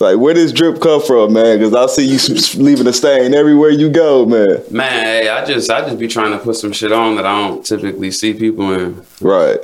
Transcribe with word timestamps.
Like, 0.00 0.16
where 0.18 0.32
does 0.32 0.52
drip 0.52 0.80
come 0.80 1.02
from, 1.02 1.32
man? 1.32 1.58
Because 1.58 1.74
I 1.74 1.86
see 1.86 2.06
you 2.06 2.62
leaving 2.62 2.86
a 2.86 2.92
stain 2.92 3.34
everywhere 3.34 3.70
you 3.70 3.90
go, 3.90 4.24
man. 4.26 4.62
Man, 4.70 4.90
hey, 4.90 5.28
I 5.28 5.44
just 5.44 5.68
I 5.70 5.80
just 5.80 5.98
be 5.98 6.06
trying 6.06 6.30
to 6.32 6.38
put 6.38 6.54
some 6.54 6.72
shit 6.72 6.92
on 6.92 7.16
that 7.16 7.26
I 7.26 7.48
don't 7.48 7.66
typically 7.66 8.12
see 8.12 8.32
people 8.32 8.72
in. 8.72 9.04
Right. 9.20 9.58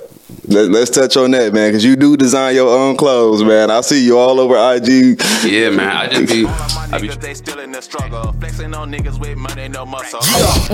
Let, 0.48 0.70
us 0.74 0.90
touch 0.90 1.16
on 1.16 1.30
that, 1.32 1.52
man, 1.52 1.68
because 1.68 1.84
you 1.84 1.96
do 1.96 2.16
design 2.16 2.54
your 2.54 2.68
own 2.68 2.96
clothes, 2.96 3.44
man. 3.44 3.70
I 3.70 3.80
see 3.82 4.04
you 4.04 4.18
all 4.18 4.40
over 4.40 4.56
IG. 4.56 5.20
Yeah, 5.44 5.70
man. 5.70 5.96
I 5.96 6.08
just 6.08 6.32
be. 6.32 6.46
I 6.46 6.98
be 6.98 7.08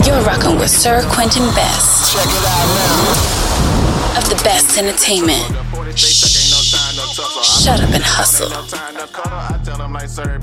You're 0.06 0.23
rocking 0.23 0.59
with 0.59 0.70
Sir 0.70 1.02
Quentin 1.10 1.45
Best. 1.54 2.12
Check 2.15 2.27
it 2.27 2.45
out 2.46 2.68
now. 2.79 4.18
Of 4.18 4.29
the 4.29 4.40
best 4.42 4.79
entertainment. 4.79 5.45
Shut 7.60 7.78
up 7.78 7.91
and 7.91 8.02
hustle. 8.02 8.48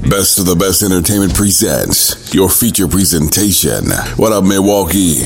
Best 0.08 0.38
of 0.38 0.46
the 0.46 0.56
Best 0.56 0.84
Entertainment 0.84 1.34
presents 1.34 2.32
your 2.32 2.48
feature 2.48 2.88
presentation. 2.88 3.86
What 4.18 4.34
up, 4.34 4.44
Milwaukee? 4.44 5.26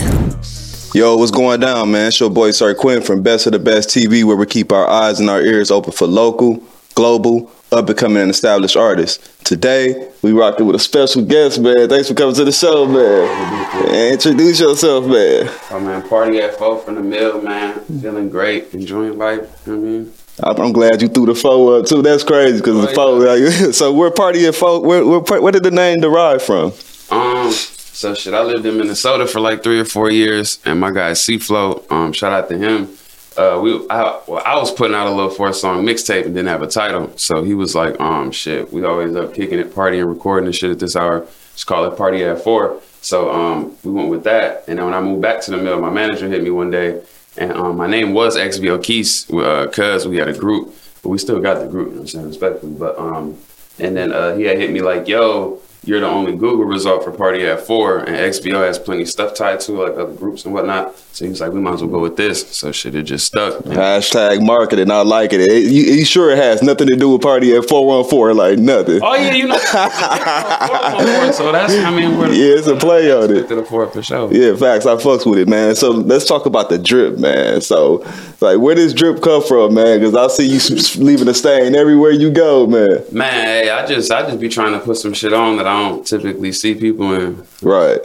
Yo, 0.97 1.17
what's 1.17 1.31
going 1.31 1.59
down, 1.59 1.91
man? 1.91 2.07
It's 2.07 2.17
your 2.17 2.29
boy 2.29 2.51
Sir 2.51 2.73
Quinn 2.75 3.01
from 3.01 3.21
Best 3.23 3.45
of 3.45 3.51
the 3.51 3.59
Best 3.59 3.89
TV, 3.89 4.23
where 4.23 4.37
we 4.37 4.45
keep 4.45 4.71
our 4.71 4.87
eyes 4.87 5.19
and 5.19 5.29
our 5.29 5.41
ears 5.41 5.69
open 5.69 5.91
for 5.91 6.07
local, 6.07 6.63
global, 6.95 7.51
up 7.73 7.89
and 7.89 7.97
coming 7.97 8.21
and 8.21 8.31
established 8.31 8.77
artists. 8.77 9.27
Today, 9.43 10.11
we 10.21 10.31
rocked 10.31 10.61
it 10.61 10.63
with 10.63 10.77
a 10.77 10.79
special 10.79 11.25
guest, 11.25 11.59
man. 11.59 11.89
Thanks 11.89 12.07
for 12.07 12.13
coming 12.13 12.35
to 12.35 12.45
the 12.45 12.53
show, 12.53 12.85
man. 12.85 14.13
Introduce 14.13 14.61
yourself, 14.61 15.05
man. 15.07 15.49
Oh, 15.71 15.79
man, 15.81 16.07
party 16.07 16.39
at 16.39 16.57
four 16.57 16.79
from 16.79 16.95
the 16.95 17.01
mill, 17.03 17.41
man. 17.41 17.81
Feeling 18.01 18.29
great, 18.29 18.73
enjoying 18.73 19.17
life. 19.17 19.61
You 19.65 19.73
know 19.73 19.79
what 19.81 19.87
I 19.87 19.91
mean? 19.91 20.13
I'm 20.43 20.71
glad 20.71 21.01
you 21.01 21.07
threw 21.07 21.25
the 21.25 21.35
four 21.35 21.79
up 21.79 21.85
too. 21.85 22.01
That's 22.01 22.23
crazy 22.23 22.57
because 22.57 22.77
oh, 22.77 22.81
the 22.81 22.93
four. 22.93 23.37
Yeah. 23.37 23.71
so 23.71 23.93
we're 23.93 24.11
party 24.11 24.45
at 24.47 24.55
four. 24.55 24.81
Where, 24.81 25.05
where, 25.05 25.41
where 25.41 25.51
did 25.51 25.63
the 25.63 25.71
name 25.71 26.01
derive 26.01 26.41
from? 26.41 26.73
Um. 27.09 27.51
So 27.51 28.15
shit, 28.15 28.33
I 28.33 28.41
lived 28.41 28.65
in 28.65 28.77
Minnesota 28.77 29.27
for 29.27 29.39
like 29.39 29.61
three 29.61 29.79
or 29.79 29.85
four 29.85 30.09
years, 30.09 30.59
and 30.65 30.79
my 30.79 30.91
guy 30.91 31.13
C 31.13 31.37
Flow. 31.37 31.83
Um. 31.89 32.13
Shout 32.13 32.31
out 32.31 32.49
to 32.49 32.57
him. 32.57 32.97
Uh, 33.37 33.59
we 33.61 33.73
I, 33.89 34.19
well, 34.27 34.43
I 34.45 34.57
was 34.57 34.71
putting 34.71 34.95
out 34.95 35.07
a 35.07 35.11
little 35.11 35.29
four 35.29 35.53
song 35.53 35.85
mixtape 35.85 36.25
and 36.25 36.35
didn't 36.35 36.49
have 36.49 36.61
a 36.61 36.67
title, 36.67 37.15
so 37.17 37.43
he 37.43 37.53
was 37.53 37.73
like, 37.73 37.97
um, 37.99 38.31
shit, 38.31 38.73
we 38.73 38.83
always 38.83 39.15
up 39.15 39.33
kicking 39.33 39.57
it, 39.57 39.73
partying, 39.73 40.05
recording 40.05 40.47
and 40.47 40.55
shit 40.55 40.69
at 40.69 40.79
this 40.79 40.97
hour. 40.97 41.25
Just 41.53 41.65
call 41.65 41.85
it 41.85 41.95
party 41.95 42.25
at 42.25 42.41
four. 42.41 42.81
So 43.01 43.31
um, 43.31 43.77
we 43.83 43.91
went 43.91 44.09
with 44.09 44.25
that, 44.25 44.65
and 44.67 44.77
then 44.77 44.85
when 44.85 44.93
I 44.93 44.99
moved 44.99 45.21
back 45.21 45.41
to 45.41 45.51
the 45.51 45.57
mill, 45.57 45.79
my 45.79 45.89
manager 45.89 46.27
hit 46.27 46.43
me 46.43 46.49
one 46.49 46.71
day 46.71 47.01
and 47.37 47.53
um, 47.53 47.77
my 47.77 47.87
name 47.87 48.13
was 48.13 48.37
XBO 48.37 48.81
Keys 48.83 49.25
because 49.25 50.05
uh, 50.05 50.09
we 50.09 50.17
had 50.17 50.27
a 50.27 50.37
group, 50.37 50.75
but 51.01 51.09
we 51.09 51.17
still 51.17 51.39
got 51.39 51.59
the 51.59 51.67
group, 51.67 51.87
you 51.87 51.95
know 51.95 52.01
what 52.01 52.01
I'm 52.01 52.07
saying, 52.07 52.27
respectfully. 52.27 52.73
But 52.73 52.97
um, 52.97 53.37
and 53.79 53.95
then 53.95 54.11
uh, 54.11 54.35
he 54.35 54.43
had 54.43 54.57
hit 54.57 54.71
me 54.71 54.81
like, 54.81 55.07
yo, 55.07 55.61
you're 55.83 55.99
the 55.99 56.07
only 56.07 56.33
Google 56.33 56.65
result 56.65 57.03
for 57.03 57.11
Party 57.11 57.43
at 57.43 57.61
Four, 57.61 57.99
and 57.99 58.09
XBO 58.09 58.63
has 58.65 58.77
plenty 58.77 59.01
of 59.01 59.09
stuff 59.09 59.33
tied 59.33 59.59
to 59.61 59.71
like 59.81 59.93
other 59.93 60.13
groups 60.13 60.45
and 60.45 60.53
whatnot. 60.53 60.95
So 61.13 61.25
he 61.25 61.29
was 61.29 61.41
like, 61.41 61.51
we 61.51 61.59
might 61.59 61.73
as 61.73 61.81
well 61.81 61.89
go 61.89 61.99
with 61.99 62.15
this. 62.17 62.55
So 62.55 62.71
shit, 62.71 62.93
it 62.93 63.03
just 63.03 63.25
stuck. 63.25 63.65
Man. 63.65 63.77
Hashtag 63.77 64.45
marketing, 64.45 64.91
I 64.91 65.01
like 65.01 65.33
it. 65.33 65.41
it 65.41 65.63
you, 65.63 65.95
you, 65.95 66.05
sure 66.05 66.29
it 66.29 66.37
has 66.37 66.61
nothing 66.61 66.87
to 66.87 66.95
do 66.95 67.09
with 67.09 67.21
Party 67.23 67.55
at 67.55 67.67
Four 67.67 67.87
One 67.87 68.07
Four, 68.07 68.33
like 68.35 68.59
nothing. 68.59 68.99
Oh 69.01 69.15
yeah, 69.15 69.33
you 69.33 69.47
know, 69.47 69.57
so 71.31 71.51
that's 71.51 71.73
I 71.73 71.89
mean, 71.89 72.15
we're 72.15 72.27
yeah, 72.27 72.57
it's 72.57 72.67
a 72.67 72.75
play 72.75 73.11
on 73.11 73.35
it. 73.35 73.47
To 73.47 73.55
the 73.55 73.65
four 73.65 73.87
for 73.87 74.03
sure. 74.03 74.31
Yeah, 74.31 74.55
facts. 74.55 74.85
I 74.85 74.95
fucks 74.95 75.29
with 75.29 75.39
it, 75.39 75.47
man. 75.47 75.73
So 75.75 75.89
let's 75.89 76.25
talk 76.25 76.45
about 76.45 76.69
the 76.69 76.77
drip, 76.77 77.17
man. 77.17 77.59
So 77.61 78.05
like, 78.39 78.59
where 78.59 78.75
does 78.75 78.93
drip 78.93 79.23
come 79.23 79.41
from, 79.43 79.73
man? 79.73 79.99
Because 79.99 80.15
I 80.15 80.27
see 80.27 80.45
you 80.47 81.03
leaving 81.03 81.27
a 81.27 81.33
stain 81.33 81.73
everywhere 81.73 82.11
you 82.11 82.29
go, 82.29 82.67
man. 82.67 83.03
Man, 83.11 83.31
hey, 83.31 83.69
I 83.71 83.85
just 83.87 84.11
I 84.11 84.21
just 84.21 84.39
be 84.39 84.47
trying 84.47 84.73
to 84.73 84.79
put 84.79 84.97
some 84.97 85.13
shit 85.13 85.33
on 85.33 85.57
that 85.57 85.67
I 85.70 85.70
don't 85.79 86.05
typically 86.05 86.51
see 86.51 86.75
people 86.75 87.13
in. 87.13 87.45
Right. 87.61 87.99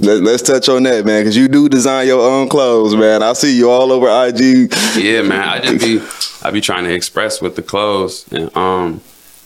Let, 0.00 0.22
us 0.26 0.42
touch 0.42 0.68
on 0.68 0.82
that, 0.84 1.04
man, 1.04 1.22
because 1.22 1.36
you 1.36 1.46
do 1.48 1.68
design 1.68 2.06
your 2.08 2.20
own 2.20 2.48
clothes, 2.48 2.96
man. 2.96 3.22
I 3.22 3.32
see 3.32 3.56
you 3.56 3.70
all 3.70 3.92
over 3.92 4.06
IG. 4.06 4.72
Yeah, 4.96 5.22
man. 5.22 5.40
I 5.40 5.60
just 5.60 5.84
be 5.84 6.00
I 6.42 6.50
be 6.50 6.60
trying 6.60 6.84
to 6.84 6.92
express 6.92 7.40
with 7.40 7.56
the 7.56 7.62
clothes, 7.62 8.26
and 8.32 8.54
um, 8.56 9.00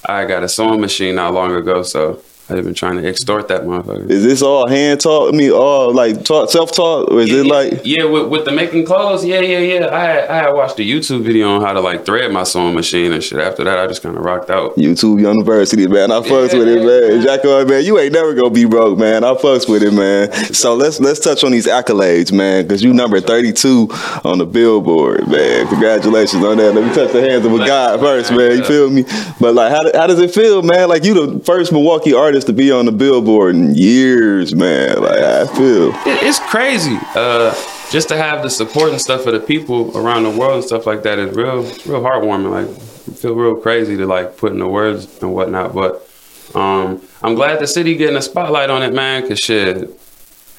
I 0.06 0.24
got 0.24 0.42
a 0.42 0.48
sewing 0.48 0.80
machine 0.80 1.16
not 1.16 1.34
long 1.34 1.54
ago, 1.54 1.82
so 1.82 2.22
I've 2.48 2.64
been 2.64 2.74
trying 2.74 3.00
to 3.00 3.08
extort 3.08 3.48
that 3.48 3.62
motherfucker. 3.62 4.10
Is 4.10 4.24
this 4.24 4.42
all 4.42 4.68
hand 4.68 5.00
taught? 5.00 5.32
I 5.32 5.36
mean, 5.36 5.52
all 5.52 5.94
like 5.94 6.24
taught, 6.24 6.50
self 6.50 6.72
talk, 6.72 7.08
or 7.10 7.20
is 7.20 7.30
yeah, 7.30 7.38
it 7.38 7.46
like? 7.46 7.80
Yeah, 7.84 8.04
with, 8.04 8.28
with 8.28 8.44
the 8.44 8.50
making 8.50 8.84
clothes. 8.84 9.24
Yeah, 9.24 9.40
yeah, 9.40 9.58
yeah. 9.58 9.86
I 9.86 10.22
I 10.28 10.36
had 10.42 10.50
watched 10.50 10.78
a 10.80 10.82
YouTube 10.82 11.22
video 11.22 11.54
on 11.54 11.62
how 11.62 11.72
to 11.72 11.80
like 11.80 12.04
thread 12.04 12.32
my 12.32 12.42
sewing 12.42 12.74
machine 12.74 13.12
and 13.12 13.22
shit. 13.22 13.38
After 13.38 13.62
that, 13.64 13.78
I 13.78 13.86
just 13.86 14.02
kind 14.02 14.16
of 14.16 14.24
rocked 14.24 14.50
out. 14.50 14.74
YouTube 14.74 15.20
University, 15.20 15.86
man. 15.86 16.10
I 16.10 16.20
fucks 16.20 16.52
yeah, 16.52 16.58
with 16.58 16.68
it, 16.68 16.84
man. 16.84 17.22
Jacko, 17.22 17.62
uh, 17.62 17.64
man, 17.64 17.84
you 17.84 17.98
ain't 17.98 18.12
never 18.12 18.34
gonna 18.34 18.50
be 18.50 18.64
broke, 18.64 18.98
man. 18.98 19.22
I 19.22 19.34
fucks 19.34 19.68
with 19.68 19.84
it, 19.84 19.92
man. 19.92 20.32
So 20.52 20.74
let's 20.74 20.98
let's 20.98 21.20
touch 21.20 21.44
on 21.44 21.52
these 21.52 21.68
accolades, 21.68 22.32
man, 22.32 22.64
because 22.64 22.82
you 22.82 22.92
number 22.92 23.20
thirty 23.20 23.52
two 23.52 23.88
on 24.24 24.38
the 24.38 24.46
Billboard, 24.46 25.28
man. 25.28 25.68
Congratulations 25.68 26.44
on 26.44 26.56
that. 26.58 26.74
Let 26.74 26.84
me 26.84 26.92
touch 26.92 27.12
the 27.12 27.22
hands 27.22 27.46
of 27.46 27.52
a 27.52 27.58
God 27.58 28.00
first, 28.00 28.32
man. 28.32 28.58
You 28.58 28.64
feel 28.64 28.90
me? 28.90 29.04
But 29.40 29.54
like, 29.54 29.70
how 29.70 29.82
how 29.96 30.06
does 30.08 30.18
it 30.18 30.34
feel, 30.34 30.62
man? 30.62 30.88
Like 30.88 31.04
you 31.04 31.14
the 31.14 31.38
first 31.44 31.72
Milwaukee 31.72 32.12
artist 32.12 32.31
to 32.40 32.52
be 32.52 32.72
on 32.72 32.86
the 32.86 32.92
Billboard 32.92 33.12
billboard 33.12 33.54
in 33.54 33.74
years, 33.74 34.54
man. 34.54 35.00
Like 35.00 35.18
I 35.18 35.46
feel 35.54 35.92
it's 36.06 36.38
crazy. 36.38 36.98
Uh, 37.14 37.54
just 37.90 38.08
to 38.08 38.16
have 38.16 38.42
the 38.42 38.50
support 38.50 38.90
and 38.90 39.00
stuff 39.00 39.24
for 39.24 39.32
the 39.32 39.40
people 39.40 39.96
around 39.96 40.22
the 40.22 40.30
world 40.30 40.54
and 40.54 40.64
stuff 40.64 40.86
like 40.86 41.02
that 41.02 41.18
is 41.18 41.36
real, 41.36 41.62
real 41.62 42.02
heartwarming. 42.02 42.50
Like 42.50 42.68
I 42.68 43.14
feel 43.18 43.34
real 43.34 43.56
crazy 43.56 43.96
to 43.96 44.06
like 44.06 44.36
put 44.36 44.52
in 44.52 44.58
the 44.58 44.68
words 44.68 45.22
and 45.22 45.34
whatnot. 45.34 45.74
But 45.74 46.08
um, 46.54 47.02
I'm 47.22 47.34
glad 47.34 47.60
the 47.60 47.66
city 47.66 47.96
getting 47.96 48.16
a 48.16 48.22
spotlight 48.22 48.70
on 48.70 48.82
it, 48.82 48.94
man. 48.94 49.28
Cause 49.28 49.38
shit, 49.38 49.90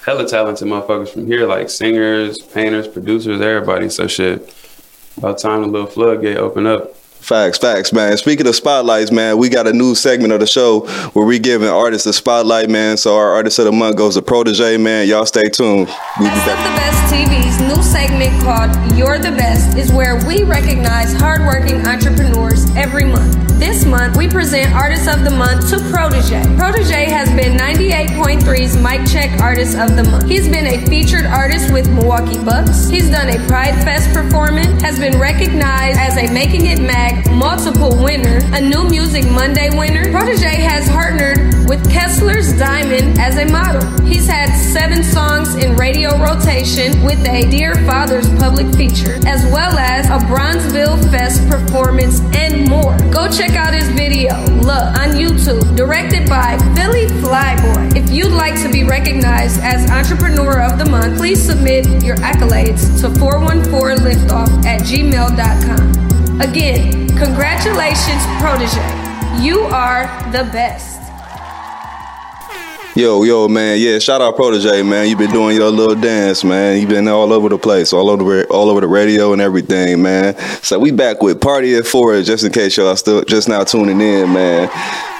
hella 0.05 0.27
talented 0.27 0.67
motherfuckers 0.67 1.09
from 1.09 1.25
here, 1.25 1.47
like 1.47 1.69
singers, 1.69 2.39
painters, 2.39 2.87
producers, 2.87 3.41
everybody. 3.41 3.89
So 3.89 4.07
shit, 4.07 4.53
about 5.17 5.39
time 5.39 5.61
the 5.61 5.67
little 5.67 5.87
floodgate 5.87 6.37
open 6.37 6.67
up. 6.67 6.95
Facts, 7.23 7.57
facts, 7.57 7.93
man. 7.93 8.17
Speaking 8.17 8.45
of 8.47 8.53
spotlights, 8.53 9.09
man, 9.09 9.37
we 9.37 9.47
got 9.47 9.65
a 9.65 9.71
new 9.71 9.95
segment 9.95 10.33
of 10.33 10.41
the 10.41 10.45
show 10.45 10.81
where 11.13 11.25
we 11.25 11.39
giving 11.39 11.69
artists 11.69 12.05
a 12.05 12.11
spotlight, 12.11 12.69
man. 12.69 12.97
So 12.97 13.15
our 13.15 13.31
artist 13.31 13.59
of 13.59 13.65
the 13.65 13.71
month 13.71 13.95
goes 13.95 14.15
to 14.15 14.21
Protege, 14.21 14.75
man. 14.75 15.07
Y'all 15.07 15.25
stay 15.25 15.43
tuned. 15.43 15.87
We 16.19 16.25
Best 16.25 16.49
of 16.49 16.57
the 16.57 16.75
Best 16.75 17.13
TV's 17.13 17.61
new 17.61 17.81
segment 17.81 18.43
called 18.43 18.97
You're 18.97 19.19
the 19.19 19.31
Best 19.31 19.77
is 19.77 19.89
where 19.93 20.17
we 20.27 20.43
recognize 20.43 21.13
hardworking 21.13 21.87
entrepreneurs 21.87 22.69
every 22.75 23.05
month. 23.05 23.52
This 23.63 23.85
month, 23.85 24.17
we 24.17 24.27
present 24.27 24.75
Artist 24.75 25.07
of 25.07 25.23
the 25.23 25.29
Month 25.29 25.69
to 25.69 25.79
Protege. 25.89 26.43
Protege 26.57 27.05
has 27.05 27.29
been 27.29 27.57
98.3's 27.57 28.75
Mic 28.75 29.09
Check 29.09 29.39
Artist 29.39 29.77
of 29.77 29.95
the 29.95 30.03
Month. 30.03 30.27
He's 30.27 30.49
been 30.49 30.67
a 30.67 30.85
featured 30.85 31.25
artist 31.25 31.71
with 31.71 31.89
Milwaukee 31.89 32.43
Bucks. 32.43 32.89
He's 32.89 33.09
done 33.09 33.29
a 33.29 33.39
Pride 33.47 33.81
Fest 33.85 34.13
performance, 34.13 34.81
has 34.81 34.99
been 34.99 35.17
recognized 35.17 35.97
as 35.97 36.17
a 36.17 36.29
Making 36.33 36.65
It 36.65 36.81
Mag 36.81 37.25
multiple 37.31 37.95
winner, 38.03 38.41
a 38.51 38.59
New 38.59 38.83
Music 38.89 39.23
Monday 39.31 39.69
winner. 39.69 40.11
Protege 40.11 40.59
has 40.59 40.89
partnered 40.89 41.42
with 41.73 41.91
Kessler's 41.91 42.53
Diamond 42.59 43.17
as 43.17 43.35
a 43.37 43.51
model. 43.51 43.81
He's 44.05 44.27
had 44.27 44.53
seven 44.71 45.03
songs 45.03 45.55
in 45.55 45.75
radio 45.75 46.15
rotation 46.19 47.03
with 47.03 47.17
a 47.27 47.49
Dear 47.49 47.73
Father's 47.87 48.29
public 48.37 48.67
feature, 48.75 49.15
as 49.25 49.43
well 49.51 49.75
as 49.79 50.05
a 50.05 50.23
Bronzeville 50.27 51.01
Fest 51.09 51.49
performance 51.49 52.21
and 52.35 52.69
more. 52.69 52.95
Go 53.11 53.27
check 53.27 53.55
out 53.55 53.73
his 53.73 53.89
video, 53.89 54.35
Look, 54.61 54.85
on 55.01 55.17
YouTube, 55.17 55.75
directed 55.75 56.29
by 56.29 56.59
Philly 56.75 57.07
Flyboy. 57.23 57.95
If 57.95 58.11
you'd 58.11 58.33
like 58.33 58.61
to 58.61 58.71
be 58.71 58.83
recognized 58.83 59.59
as 59.61 59.89
Entrepreneur 59.89 60.61
of 60.61 60.77
the 60.77 60.85
Month, 60.85 61.17
please 61.17 61.41
submit 61.41 62.03
your 62.03 62.17
accolades 62.17 63.01
to 63.01 63.09
414liftoff 63.09 64.63
at 64.65 64.81
gmail.com. 64.81 66.39
Again, 66.39 67.07
congratulations, 67.17 68.21
Protege. 68.39 69.43
You 69.43 69.61
are 69.61 70.05
the 70.31 70.47
best. 70.51 70.92
Yo, 72.95 73.23
yo, 73.23 73.47
man, 73.47 73.79
yeah, 73.79 73.97
shout 73.97 74.21
out 74.21 74.35
Protege, 74.35 74.83
man. 74.83 75.09
You've 75.09 75.17
been 75.17 75.31
doing 75.31 75.55
your 75.55 75.71
little 75.71 75.95
dance, 75.95 76.43
man. 76.43 76.79
You've 76.79 76.89
been 76.91 77.07
all 77.07 77.33
over 77.33 77.49
the 77.49 77.57
place, 77.57 77.91
all 77.91 78.07
over, 78.07 78.43
all 78.51 78.69
over 78.69 78.81
the 78.81 78.87
radio 78.87 79.33
and 79.33 79.41
everything, 79.41 80.03
man. 80.03 80.37
So 80.61 80.77
we 80.77 80.91
back 80.91 81.23
with 81.23 81.41
Party 81.41 81.73
at 81.75 81.87
Four, 81.87 82.21
just 82.21 82.43
in 82.43 82.51
case 82.51 82.77
y'all 82.77 82.95
still 82.95 83.23
just 83.23 83.49
now 83.49 83.63
tuning 83.63 83.99
in, 83.99 84.31
man. 84.31 84.69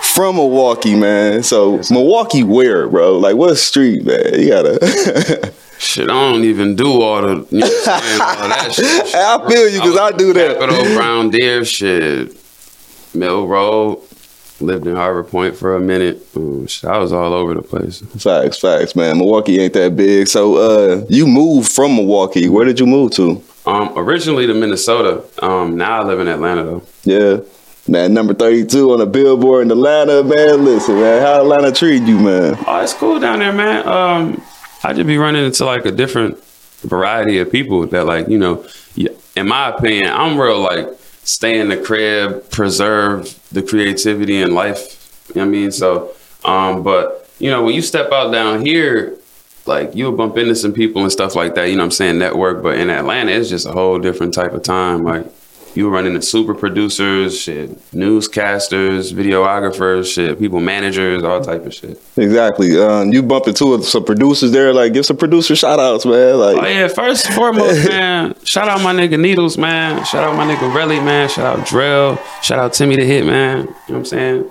from 0.04 0.36
Milwaukee, 0.36 0.94
man. 0.94 1.42
So 1.42 1.81
Milwaukee, 1.90 2.44
where, 2.44 2.88
bro? 2.88 3.18
Like 3.18 3.38
what 3.38 3.56
street, 3.56 4.06
man? 4.06 4.40
You 4.40 4.50
gotta. 4.50 5.52
Shit, 5.80 6.10
I 6.12 6.14
don't 6.31 6.44
even 6.44 6.75
do 6.75 7.02
all 7.02 7.22
the, 7.24 7.48
you 7.50 7.60
know 7.60 7.68
saying, 7.68 8.22
all 8.22 8.48
that 8.50 8.72
shit. 8.72 8.86
shit. 9.08 9.16
I 9.16 9.50
feel 9.50 9.68
you, 9.68 9.80
'cause 9.80 9.98
I 9.98 10.12
was 10.12 10.18
do 10.18 10.31
that. 10.34 10.60
Capitol, 10.60 10.96
Brown 10.96 11.30
Deer, 11.31 11.66
shit, 11.66 12.38
Mill 13.16 13.48
Road. 13.48 14.00
Lived 14.63 14.88
in 14.88 14.95
Harbor 14.95 15.24
Point 15.24 15.56
for 15.57 15.75
a 15.75 15.80
minute. 15.80 16.25
Shit, 16.68 16.89
I 16.89 16.98
was 16.98 17.12
all 17.12 17.33
over 17.33 17.54
the 17.54 17.62
place. 17.62 18.00
facts, 18.00 18.60
facts, 18.60 18.95
man. 18.95 19.18
Milwaukee 19.18 19.60
ain't 19.60 19.74
that 19.74 19.95
big. 19.95 20.27
So 20.27 20.56
uh, 20.56 21.06
you 21.10 21.27
moved 21.27 21.69
from 21.69 21.95
Milwaukee. 21.95 22.48
Where 22.50 22.65
did 22.65 22.80
you 22.80 22.86
move 22.86 23.12
to? 23.13 23.44
Um, 23.65 23.94
originally 23.98 24.48
to 24.48 24.54
Minnesota. 24.54 25.24
Um, 25.42 25.77
now 25.77 26.01
I 26.01 26.04
live 26.06 26.19
in 26.19 26.27
Atlanta 26.27 26.63
though. 26.63 26.83
Yeah. 27.04 27.38
Man, 27.88 28.13
number 28.13 28.33
32 28.33 28.94
on 28.94 29.00
the 29.00 29.06
billboard 29.06 29.63
in 29.65 29.71
Atlanta, 29.71 30.24
man. 30.24 30.63
Listen, 30.63 30.95
man, 30.95 31.21
how 31.21 31.42
Atlanta 31.42 31.71
treat 31.71 32.04
you, 32.04 32.18
man? 32.18 32.57
Oh, 32.65 32.81
it's 32.81 32.94
cool 32.94 33.19
down 33.19 33.39
there, 33.39 33.51
man. 33.51 33.86
Um, 33.86 34.42
I 34.86 34.94
just 34.94 35.06
be 35.06 35.18
running 35.18 35.44
into 35.44 35.65
like 35.65 35.86
a 35.86 35.92
different 35.92 36.42
variety 36.81 37.39
of 37.39 37.51
people 37.51 37.86
that 37.88 38.06
like, 38.06 38.30
you 38.30 38.38
know, 38.38 38.65
in 39.36 39.48
my 39.48 39.69
opinion, 39.69 40.12
I'm 40.13 40.39
real 40.39 40.60
like 40.60 40.88
stay 41.24 41.60
in 41.60 41.70
the 41.70 41.78
crib, 41.78 42.50
preserve 42.50 43.40
the 43.52 43.64
creativity 43.64 44.42
in 44.42 44.54
life. 44.54 45.00
You 45.30 45.42
know 45.42 45.48
what 45.48 45.48
I 45.48 45.52
mean? 45.52 45.72
So, 45.72 46.14
um, 46.46 46.84
but 46.84 47.30
you 47.40 47.50
know, 47.50 47.64
when 47.64 47.74
you 47.74 47.81
step 47.81 48.12
out 48.12 48.31
down 48.31 48.66
here, 48.66 49.18
like 49.66 49.96
you'll 49.96 50.12
bump 50.12 50.38
into 50.38 50.56
some 50.56 50.74
people 50.74 51.02
and 51.02 51.12
stuff 51.12 51.36
like 51.36 51.56
that, 51.56 51.70
you 51.70 51.75
know 51.75 51.84
what 51.84 51.86
I'm 51.86 51.92
saying, 51.92 52.20
network, 52.20 52.62
but 52.62 52.78
in 52.78 52.90
Atlanta 52.90 53.31
it's 53.31 53.50
just 53.50 53.66
a 53.66 53.72
whole 53.72 54.00
different 54.00 54.34
type 54.34 54.54
of 54.54 54.64
time. 54.64 55.04
Like 55.04 55.25
you 55.75 55.86
were 55.86 55.92
running 55.92 56.14
into 56.16 56.25
super 56.25 56.54
producers, 56.54 57.40
shit, 57.40 57.70
newscasters, 57.92 59.14
videographers, 59.14 60.14
shit, 60.14 60.40
people 60.40 60.60
managers, 60.60 61.24
all 61.24 61.42
type 61.42 61.66
of 61.66 61.74
shit. 61.74 62.00
Exactly. 62.18 62.80
Um, 62.80 63.12
you 63.12 63.24
bump 63.24 63.48
into 63.48 63.81
some 63.84 64.04
producers 64.06 64.52
there, 64.52 64.74
like 64.74 64.94
give 64.94 65.06
some 65.06 65.18
producer 65.18 65.56
shout 65.56 65.80
outs, 65.80 66.06
man. 66.06 66.38
Like 66.38 66.58
Oh 66.58 66.66
yeah, 66.68 66.88
first 66.88 67.25
and 67.25 67.36
foremost, 67.36 67.88
man, 67.90 68.36
shout 68.44 68.68
out 68.68 68.81
my 68.81 68.94
nigga 68.94 69.20
Needles, 69.20 69.58
man. 69.58 70.04
Shout 70.06 70.24
out 70.24 70.36
my 70.36 70.46
nigga 70.46 70.72
Relly, 70.74 71.04
man. 71.04 71.30
Shout 71.30 71.60
out 71.60 71.68
Drell. 71.68 72.20
Shout 72.42 72.60
out 72.60 72.74
Timmy 72.74 72.96
the 72.96 73.06
Hit, 73.06 73.25
man. 73.25 73.60
You 73.60 73.66
know 73.66 73.74
what 73.86 73.96
I'm 73.98 74.06
saying? 74.06 74.50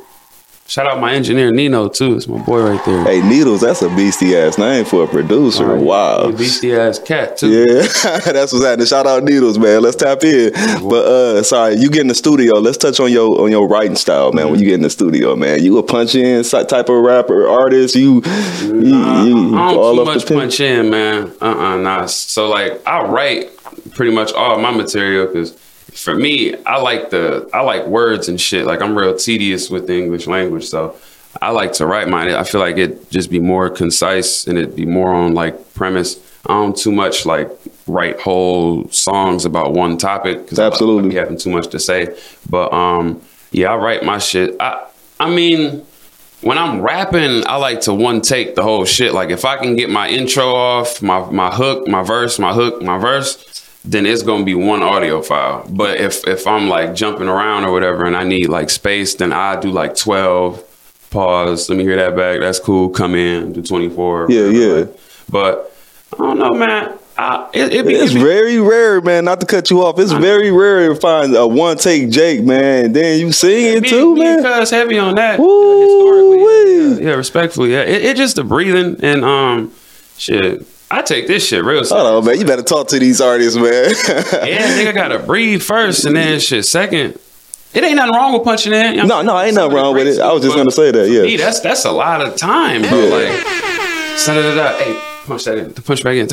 Shout 0.72 0.86
out 0.86 1.00
my 1.02 1.12
engineer 1.12 1.50
Nino 1.52 1.86
too. 1.90 2.16
It's 2.16 2.26
my 2.26 2.42
boy 2.42 2.62
right 2.62 2.82
there. 2.86 3.04
Hey, 3.04 3.20
Needles, 3.20 3.60
that's 3.60 3.82
a 3.82 3.90
beastie 3.94 4.34
ass 4.34 4.56
name 4.56 4.86
for 4.86 5.04
a 5.04 5.06
producer. 5.06 5.64
Alright, 5.66 5.84
Wow. 5.84 6.32
beastie 6.32 6.74
ass 6.74 6.98
cat 6.98 7.36
too. 7.36 7.50
Yeah, 7.50 7.82
that's 8.32 8.54
what's 8.54 8.64
happening. 8.64 8.86
Shout 8.86 9.06
out 9.06 9.22
Needles, 9.22 9.58
man. 9.58 9.82
Let's 9.82 9.96
tap 9.96 10.24
in. 10.24 10.50
But 10.88 11.04
uh 11.04 11.42
sorry, 11.42 11.74
you 11.74 11.90
get 11.90 12.00
in 12.00 12.06
the 12.06 12.14
studio. 12.14 12.54
Let's 12.54 12.78
touch 12.78 13.00
on 13.00 13.12
your 13.12 13.42
on 13.42 13.50
your 13.50 13.69
writing 13.69 13.96
style, 13.96 14.32
man. 14.32 14.50
When 14.50 14.60
you 14.60 14.64
get 14.64 14.76
in 14.76 14.80
the 14.80 14.88
studio, 14.88 15.36
man, 15.36 15.62
you 15.62 15.76
a 15.76 15.82
punch 15.82 16.14
in 16.14 16.42
type 16.42 16.88
of 16.88 17.04
rapper 17.04 17.46
artist. 17.46 17.94
You, 17.94 18.22
you, 18.62 18.86
you 18.86 19.58
I 19.58 19.74
all 19.74 19.94
don't 19.94 20.06
too 20.06 20.14
much 20.14 20.26
punch 20.26 20.60
in, 20.60 20.88
man. 20.88 21.32
Uh 21.42 21.44
uh 21.44 21.76
nah. 21.76 22.06
So 22.06 22.48
like 22.48 22.80
I 22.86 23.02
write 23.02 23.50
pretty 23.90 24.14
much 24.14 24.32
all 24.32 24.58
my 24.58 24.70
material 24.70 25.26
because 25.26 25.52
for 25.94 26.14
me, 26.14 26.56
I 26.64 26.80
like 26.80 27.10
the 27.10 27.48
I 27.52 27.60
like 27.60 27.86
words 27.86 28.28
and 28.28 28.40
shit. 28.40 28.66
Like 28.66 28.80
I'm 28.80 28.96
real 28.96 29.16
tedious 29.16 29.70
with 29.70 29.86
the 29.86 29.94
English 29.94 30.26
language, 30.26 30.64
so 30.64 30.96
I 31.40 31.50
like 31.50 31.72
to 31.74 31.86
write 31.86 32.08
mine. 32.08 32.28
I 32.30 32.44
feel 32.44 32.60
like 32.60 32.76
it 32.76 33.10
just 33.10 33.30
be 33.30 33.38
more 33.38 33.70
concise 33.70 34.46
and 34.46 34.58
it 34.58 34.74
be 34.76 34.86
more 34.86 35.12
on 35.12 35.34
like 35.34 35.74
premise. 35.74 36.20
I 36.46 36.54
don't 36.54 36.76
too 36.76 36.92
much 36.92 37.24
like 37.24 37.50
write 37.86 38.20
whole 38.20 38.88
songs 38.88 39.44
about 39.44 39.72
one 39.72 39.96
topic 39.96 40.42
because 40.42 40.58
Absolutely. 40.58 41.10
Be 41.10 41.16
having 41.16 41.36
too 41.36 41.50
much 41.50 41.68
to 41.68 41.78
say. 41.78 42.16
But 42.48 42.72
um, 42.72 43.22
yeah, 43.50 43.72
I 43.72 43.76
write 43.76 44.04
my 44.04 44.18
shit. 44.18 44.56
I 44.60 44.86
I 45.20 45.30
mean 45.30 45.84
when 46.42 46.58
I'm 46.58 46.82
rapping, 46.82 47.46
I 47.46 47.56
like 47.56 47.82
to 47.82 47.94
one 47.94 48.20
take 48.20 48.56
the 48.56 48.62
whole 48.62 48.84
shit. 48.84 49.14
Like 49.14 49.30
if 49.30 49.44
I 49.44 49.56
can 49.56 49.76
get 49.76 49.90
my 49.90 50.08
intro 50.08 50.54
off, 50.54 51.00
my 51.00 51.30
my 51.30 51.54
hook, 51.54 51.86
my 51.86 52.02
verse, 52.02 52.38
my 52.38 52.52
hook, 52.52 52.82
my 52.82 52.98
verse, 52.98 53.51
then 53.84 54.06
it's 54.06 54.23
gonna 54.23 54.44
be 54.44 54.55
one 54.55 54.82
audio 54.82 55.23
file. 55.23 55.67
But 55.69 55.99
if 55.99 56.26
if 56.26 56.46
I'm 56.46 56.69
like 56.69 56.94
jumping 56.94 57.29
around 57.29 57.64
or 57.64 57.73
whatever 57.73 58.05
and 58.05 58.17
I 58.17 58.25
need 58.25 58.49
like 58.49 58.70
space, 58.70 59.14
then 59.17 59.32
I 59.32 59.58
do 59.61 59.70
like 59.70 59.96
12, 59.96 60.62
pause, 61.11 61.69
let 61.69 61.76
me 61.76 61.84
hear 61.84 61.96
that 61.96 62.17
back. 62.17 62.40
That's 62.40 62.58
cool. 62.61 62.90
Come 62.90 63.14
in, 63.14 63.52
do 63.52 63.62
24. 63.62 64.26
Yeah, 64.31 64.40
whatever, 64.46 64.79
yeah. 64.79 64.84
But 65.31 65.75
I 66.14 66.17
don't 66.19 66.38
know, 66.38 66.50
man. 66.52 66.99
I, 67.19 67.50
it, 67.52 67.75
it 67.75 67.87
be, 67.87 67.94
It's 67.94 68.12
it 68.12 68.14
be- 68.14 68.20
very 68.23 68.58
rare, 68.58 69.00
man. 69.02 69.26
Not 69.26 69.40
to 69.40 69.46
cut 69.46 69.70
you 69.70 69.82
off, 69.84 69.99
it's 69.99 70.12
very 70.12 70.50
rare 70.50 70.88
to 70.88 70.94
find 70.96 71.34
a 71.37 71.46
one 71.46 71.76
take 71.76 72.08
Jake, 72.11 72.43
man. 72.43 72.93
Then 72.93 73.20
you 73.20 73.32
sing 73.32 73.76
it 73.76 73.82
me, 73.82 73.88
too, 73.90 74.17
man. 74.17 74.43
Cuz 74.43 74.70
heavy 74.70 74.99
on 74.99 75.14
that. 75.17 75.38
Woo-wee. 75.38 75.82
historically, 75.82 77.05
yeah, 77.05 77.11
yeah, 77.11 77.17
respectfully, 77.17 77.73
yeah. 77.73 77.82
It, 77.82 78.05
it 78.05 78.17
just 78.17 78.37
the 78.37 78.44
breathing 78.44 78.96
and 79.02 79.25
um, 79.25 79.73
shit. 80.17 80.67
I 80.92 81.00
take 81.00 81.26
this 81.26 81.46
shit 81.46 81.64
real 81.64 81.84
serious. 81.84 81.90
Hold 81.90 82.06
on, 82.18 82.24
man. 82.26 82.38
You 82.38 82.44
better 82.44 82.62
talk 82.62 82.88
to 82.88 82.98
these 82.98 83.20
artists, 83.20 83.56
man. 83.56 83.64
Yeah, 84.46 84.78
nigga 84.78 84.94
gotta 84.94 85.18
breathe 85.18 85.62
first 85.62 86.04
and 86.04 86.14
then 86.14 86.38
shit 86.38 86.66
second. 86.66 87.18
It 87.72 87.82
ain't 87.82 87.96
nothing 87.96 88.14
wrong 88.14 88.34
with 88.34 88.44
punching 88.44 88.74
in. 88.74 88.94
you 88.94 89.02
know 89.04 89.06
No, 89.06 89.22
no, 89.22 89.40
ain't 89.40 89.54
nothing 89.54 89.54
Some 89.54 89.64
of 89.64 89.70
the 89.70 89.76
wrong 89.76 89.94
with 89.94 90.06
it. 90.06 90.20
I 90.20 90.30
was 90.32 90.42
just 90.42 90.54
gonna 90.54 90.70
say 90.70 90.90
that, 90.90 91.08
yeah. 91.08 91.22
Me, 91.22 91.36
that's 91.38 91.60
that's 91.60 91.86
a 91.86 91.90
lot 91.92 92.20
of 92.20 92.36
time, 92.36 92.82
bro. 92.82 92.90
Yeah. 92.98 93.30
Like, 93.30 93.44
da 94.26 94.34
da 94.34 94.54
da. 94.54 94.78
Hey, 94.78 95.11
punch 95.26 95.44
that 95.44 95.58
in. 95.58 95.72
Punch 95.72 96.04
back 96.04 96.16
in. 96.16 96.28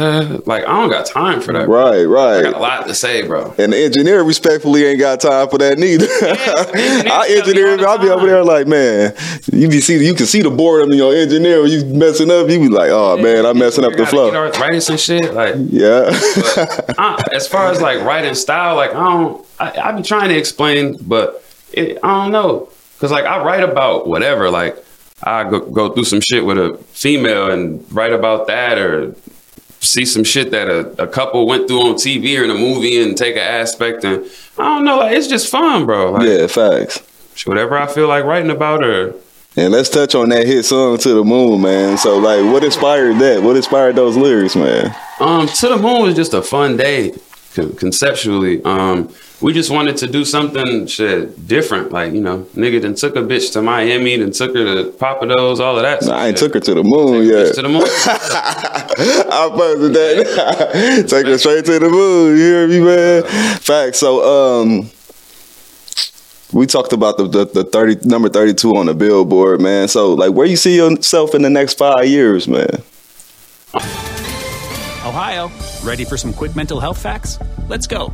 Like, 0.46 0.64
I 0.66 0.80
don't 0.80 0.90
got 0.90 1.06
time 1.06 1.42
for 1.42 1.54
that. 1.54 1.66
bro. 1.66 2.06
right, 2.06 2.40
I 2.40 2.42
got 2.44 2.54
a 2.54 2.60
lot 2.60 2.88
to 2.88 2.94
say, 2.94 3.26
bro. 3.26 3.54
And 3.58 3.74
the 3.74 3.78
engineer 3.78 4.24
respectfully 4.24 4.86
ain't 4.86 5.00
got 5.00 5.20
time 5.20 5.50
for 5.50 5.58
that 5.60 5.78
neither. 5.78 6.06
Our 7.12 7.26
tell 7.26 7.38
engineer, 7.38 7.88
I'll 7.88 7.98
be 7.98 8.10
over 8.10 8.26
there 8.26 8.44
like, 8.44 8.68
man, 8.68 9.14
you 9.52 9.70
be 9.70 9.82
see, 9.82 10.04
you 10.06 10.14
can 10.14 10.26
see 10.26 10.42
the 10.42 10.50
boredom 10.50 10.92
in 10.92 10.98
your 10.98 11.14
engineer 11.14 11.62
when 11.62 11.72
you 11.72 11.86
messing 11.86 12.32
up. 12.32 12.50
You 12.50 12.60
be 12.60 12.70
like, 12.70 12.90
oh 12.92 13.18
man, 13.18 13.46
I'm 13.46 13.58
messing 13.58 13.84
up 13.86 13.94
the 13.94 14.06
flow. 14.06 14.32
Writing 14.32 14.82
some 14.82 14.98
shit 14.98 15.34
like. 15.34 15.56
Yeah, 15.58 16.10
I, 16.98 17.16
uh, 17.20 17.24
as 17.36 17.48
far 17.48 17.72
as 17.72 17.82
like 17.82 18.02
writing 18.04 18.36
style, 18.36 18.76
like 18.76 18.92
I 18.92 19.04
don't, 19.04 19.46
I, 19.60 19.72
I 19.80 19.92
be 19.92 20.02
trying 20.02 20.30
to 20.30 20.38
explain, 20.38 20.98
but 21.02 21.44
it, 21.72 22.00
I 22.04 22.24
don't 22.24 22.32
know, 22.32 22.70
cause 23.00 23.12
like 23.12 23.26
I 23.26 23.44
write 23.44 23.64
about 23.64 24.08
whatever. 24.08 24.50
Like 24.50 24.84
I 25.24 25.50
go, 25.50 25.60
go 25.60 25.92
through 25.94 26.06
some 26.06 26.22
shit 26.22 26.46
with 26.46 26.58
a 26.58 26.78
female 26.92 27.52
and 27.52 27.86
write 27.94 28.14
about 28.14 28.48
that, 28.48 28.78
or 28.78 29.16
see 29.82 30.06
some 30.06 30.24
shit 30.24 30.52
that 30.52 30.70
a, 30.70 31.04
a 31.04 31.08
couple 31.08 31.46
went 31.48 31.68
through 31.68 31.82
on 31.82 31.96
TV 31.96 32.40
or 32.40 32.44
in 32.44 32.50
a 32.50 32.56
movie 32.56 33.02
and 33.02 33.18
take 33.18 33.36
an 33.36 33.42
aspect, 33.42 34.04
and 34.04 34.26
I 34.58 34.64
don't 34.64 34.86
know, 34.86 34.98
like 34.98 35.16
it's 35.16 35.28
just 35.28 35.50
fun, 35.50 35.86
bro. 35.86 36.12
Like 36.12 36.28
yeah, 36.28 36.48
facts. 36.48 37.00
whatever 37.46 37.78
I 37.78 37.88
feel 37.88 38.08
like 38.08 38.24
writing 38.24 38.52
about, 38.52 38.84
or 38.84 39.16
And 39.56 39.72
let's 39.74 39.90
touch 39.90 40.16
on 40.16 40.30
that 40.30 40.46
hit 40.46 40.64
song 40.64 40.98
"To 41.00 41.14
the 41.14 41.24
Moon," 41.24 41.62
man. 41.62 41.98
So, 41.98 42.18
like, 42.18 42.44
what 42.52 42.64
inspired 42.64 43.20
that? 43.20 43.44
What 43.44 43.56
inspired 43.56 43.96
those 43.96 44.16
lyrics, 44.16 44.56
man? 44.56 44.96
Um, 45.20 45.48
to 45.48 45.68
the 45.68 45.78
moon 45.78 46.04
was 46.04 46.16
just 46.16 46.34
a 46.34 46.42
fun 46.42 46.78
day, 46.78 47.14
conceptually. 47.78 48.64
Um, 48.64 49.14
we 49.42 49.54
just 49.54 49.70
wanted 49.70 49.96
to 49.98 50.08
do 50.08 50.26
something 50.26 50.86
shit 50.88 51.48
different, 51.48 51.92
like 51.92 52.14
you 52.14 52.22
know, 52.22 52.40
nigga 52.56 52.82
then 52.82 52.96
took 52.96 53.16
a 53.16 53.20
bitch 53.20 53.54
to 53.54 53.62
Miami, 53.62 54.18
then 54.18 54.32
took 54.32 54.54
her 54.56 54.64
to 54.84 54.92
Barbados, 54.92 55.60
all 55.60 55.78
of 55.78 55.84
that. 55.84 56.02
Nah, 56.04 56.16
I 56.18 56.28
ain't 56.28 56.38
took 56.38 56.54
her 56.56 56.60
to 56.60 56.74
the 56.74 56.84
moon 56.84 57.24
Bitch 57.24 57.46
yet. 57.48 57.56
to 57.56 57.62
the 57.62 57.70
moon. 57.70 57.84
I 57.86 59.48
fuck 59.50 59.80
with 59.80 59.94
that. 59.94 61.06
Take 61.10 61.28
her 61.28 61.38
straight 61.38 61.66
to 61.66 61.80
the 61.80 61.90
moon. 61.90 62.38
You 62.38 62.44
hear 62.44 62.68
me, 62.68 62.80
man? 62.82 63.24
Facts. 63.60 64.00
So, 64.00 64.66
um, 64.66 64.90
we 66.52 66.66
talked 66.66 66.94
about 66.94 67.18
the, 67.18 67.28
the 67.28 67.46
the 67.46 67.64
thirty 67.64 67.96
number 68.08 68.28
thirty 68.28 68.54
two 68.54 68.76
on 68.76 68.88
the 68.88 68.94
billboard, 68.94 69.62
man. 69.62 69.88
So, 69.88 70.14
like, 70.16 70.34
where 70.34 70.48
you 70.48 70.58
see 70.58 70.76
yourself 70.76 71.34
in 71.34 71.44
the 71.44 71.50
next 71.50 71.78
five 71.78 72.08
years, 72.08 72.48
man? 72.48 72.82
Ohio, 75.06 75.50
ready 75.84 76.04
for 76.04 76.18
some 76.18 76.34
quick 76.34 76.56
mental 76.56 76.80
health 76.80 77.02
facts? 77.02 77.40
Let's 77.68 77.88
go. 77.88 78.14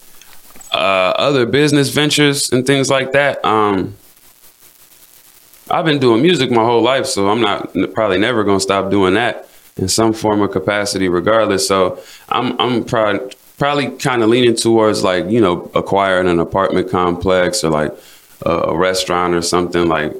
uh, 0.71 1.13
other 1.17 1.45
business 1.45 1.89
ventures 1.89 2.51
and 2.51 2.65
things 2.65 2.89
like 2.89 3.11
that. 3.11 3.43
Um, 3.43 3.95
I've 5.69 5.85
been 5.85 5.99
doing 5.99 6.21
music 6.21 6.51
my 6.51 6.63
whole 6.63 6.81
life, 6.81 7.05
so 7.05 7.29
I'm 7.29 7.41
not 7.41 7.73
probably 7.93 8.17
never 8.17 8.43
gonna 8.43 8.59
stop 8.59 8.91
doing 8.91 9.13
that 9.13 9.47
in 9.77 9.87
some 9.87 10.13
form 10.13 10.41
or 10.41 10.47
capacity, 10.47 11.07
regardless. 11.07 11.67
So 11.67 11.99
I'm 12.29 12.59
I'm 12.59 12.83
probably 12.83 13.33
probably 13.57 13.91
kind 13.97 14.23
of 14.23 14.29
leaning 14.29 14.55
towards 14.55 15.03
like 15.03 15.29
you 15.29 15.39
know 15.39 15.69
acquiring 15.75 16.27
an 16.27 16.39
apartment 16.39 16.89
complex 16.89 17.63
or 17.63 17.69
like 17.69 17.93
a, 18.45 18.49
a 18.49 18.77
restaurant 18.77 19.33
or 19.33 19.41
something 19.41 19.87
like 19.87 20.13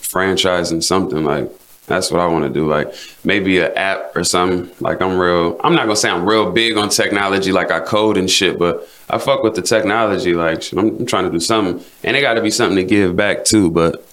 franchising 0.00 0.82
something 0.82 1.24
like. 1.24 1.50
That's 1.90 2.12
what 2.12 2.20
I 2.20 2.26
want 2.28 2.44
to 2.44 2.50
do. 2.50 2.68
Like 2.68 2.94
maybe 3.24 3.58
an 3.58 3.76
app 3.76 4.14
or 4.14 4.22
something. 4.22 4.70
Like 4.78 5.02
I'm 5.02 5.18
real. 5.18 5.60
I'm 5.64 5.74
not 5.74 5.86
gonna 5.86 5.96
say 5.96 6.08
I'm 6.08 6.24
real 6.24 6.52
big 6.52 6.76
on 6.76 6.88
technology. 6.88 7.50
Like 7.50 7.72
I 7.72 7.80
code 7.80 8.16
and 8.16 8.30
shit, 8.30 8.60
but 8.60 8.88
I 9.10 9.18
fuck 9.18 9.42
with 9.42 9.56
the 9.56 9.62
technology. 9.62 10.32
Like 10.32 10.72
I'm, 10.72 10.98
I'm 10.98 11.06
trying 11.06 11.24
to 11.24 11.32
do 11.32 11.40
something, 11.40 11.84
and 12.04 12.16
it 12.16 12.20
got 12.20 12.34
to 12.34 12.42
be 12.42 12.50
something 12.52 12.76
to 12.76 12.84
give 12.84 13.16
back 13.16 13.44
too. 13.44 13.72
But 13.72 14.06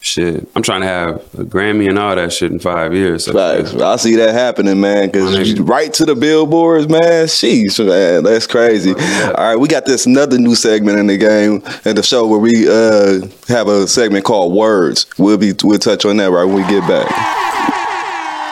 shit, 0.00 0.48
I'm 0.54 0.62
trying 0.62 0.82
to 0.82 0.86
have 0.86 1.14
a 1.34 1.44
Grammy 1.44 1.88
and 1.88 1.98
all 1.98 2.14
that 2.14 2.32
shit 2.32 2.52
in 2.52 2.58
five 2.58 2.94
years. 2.94 3.24
So 3.24 3.32
Facts. 3.32 3.74
I 3.74 3.96
see 3.96 4.16
that 4.16 4.32
happening, 4.34 4.80
man. 4.80 5.10
Cause 5.10 5.56
My 5.58 5.64
right 5.64 5.92
to 5.94 6.04
the 6.04 6.14
billboards, 6.14 6.88
man. 6.88 7.26
Sheesh, 7.26 7.84
man, 7.84 8.24
that's 8.24 8.46
crazy. 8.46 8.92
All 8.92 9.32
right, 9.34 9.56
we 9.56 9.68
got 9.68 9.86
this 9.86 10.06
another 10.06 10.38
new 10.38 10.54
segment 10.54 10.98
in 10.98 11.06
the 11.06 11.16
game 11.16 11.62
in 11.84 11.96
the 11.96 12.02
show 12.02 12.26
where 12.26 12.38
we 12.38 12.68
uh 12.68 13.26
have 13.48 13.68
a 13.68 13.86
segment 13.86 14.24
called 14.24 14.54
Words. 14.54 15.06
We'll 15.18 15.38
be 15.38 15.52
we'll 15.62 15.78
touch 15.78 16.04
on 16.04 16.16
that 16.18 16.30
right 16.30 16.44
when 16.44 16.56
we 16.56 16.62
get 16.68 16.86
back. 16.88 17.47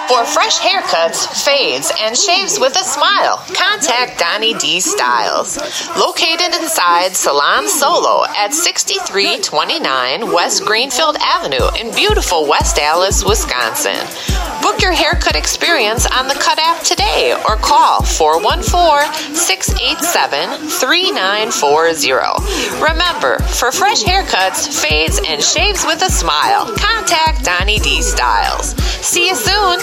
For 0.08 0.24
fresh 0.24 0.58
haircuts, 0.60 1.26
fades, 1.44 1.90
and 2.00 2.16
shaves 2.16 2.60
with 2.60 2.76
a 2.76 2.84
smile, 2.84 3.38
contact 3.52 4.20
Donnie 4.20 4.54
D 4.54 4.78
Styles. 4.78 5.58
Located 5.96 6.54
inside 6.60 7.16
Salon 7.16 7.68
Solo 7.68 8.24
at 8.36 8.54
6329 8.54 10.32
West 10.32 10.64
Greenfield 10.64 11.16
Avenue 11.20 11.66
in 11.80 11.92
beautiful 11.92 12.46
West 12.46 12.78
Allis, 12.78 13.24
Wisconsin. 13.24 13.98
Book 14.62 14.80
your 14.80 14.92
haircut 14.92 15.34
experience 15.34 16.06
on 16.06 16.28
the 16.28 16.34
Cut 16.34 16.60
app 16.60 16.84
today 16.84 17.34
or 17.48 17.56
call 17.56 18.02
414 18.02 19.34
687 19.34 20.68
3940. 20.68 22.80
Remember, 22.80 23.40
for 23.42 23.72
fresh 23.72 24.04
haircuts, 24.04 24.68
fades, 24.80 25.20
and 25.26 25.42
shaves 25.42 25.84
with 25.84 26.00
a 26.02 26.10
smile, 26.10 26.66
contact 26.76 27.44
Donnie 27.44 27.80
D 27.80 28.02
Styles. 28.02 28.76
See 29.04 29.26
you 29.28 29.34
soon. 29.34 29.80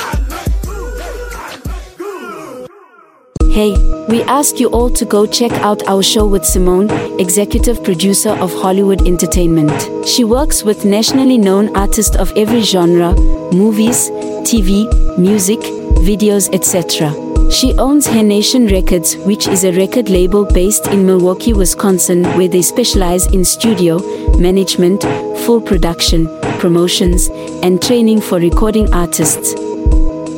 Hey, 3.54 3.78
we 4.10 4.24
ask 4.24 4.60
you 4.60 4.68
all 4.70 4.90
to 4.90 5.06
go 5.06 5.28
check 5.28 5.52
out 5.62 5.88
our 5.88 6.02
show 6.02 6.26
with 6.26 6.44
Simone, 6.44 6.90
executive 7.20 7.84
producer 7.84 8.32
of 8.32 8.52
Hollywood 8.52 9.06
Entertainment. 9.08 10.08
She 10.08 10.24
works 10.24 10.64
with 10.64 10.86
nationally 10.86 11.38
known 11.38 11.70
artists 11.78 12.16
of 12.16 12.32
every 12.36 12.62
genre 12.62 13.14
movies, 13.54 14.10
TV, 14.42 14.90
music, 15.20 15.60
videos, 16.02 16.52
etc. 16.52 17.14
She 17.52 17.74
owns 17.74 18.08
Her 18.08 18.24
Nation 18.24 18.66
Records, 18.66 19.18
which 19.18 19.48
is 19.48 19.66
a 19.66 19.72
record 19.74 20.10
label 20.10 20.46
based 20.46 20.88
in 20.88 21.06
Milwaukee, 21.06 21.54
Wisconsin, 21.54 22.24
where 22.36 22.48
they 22.48 22.64
specialize 22.64 23.28
in 23.28 23.46
studio, 23.46 24.00
management, 24.36 25.04
full 25.46 25.62
production, 25.62 26.28
promotions, 26.58 27.30
and 27.62 27.80
training 27.84 28.20
for 28.20 28.40
recording 28.40 28.92
artists. 28.92 29.54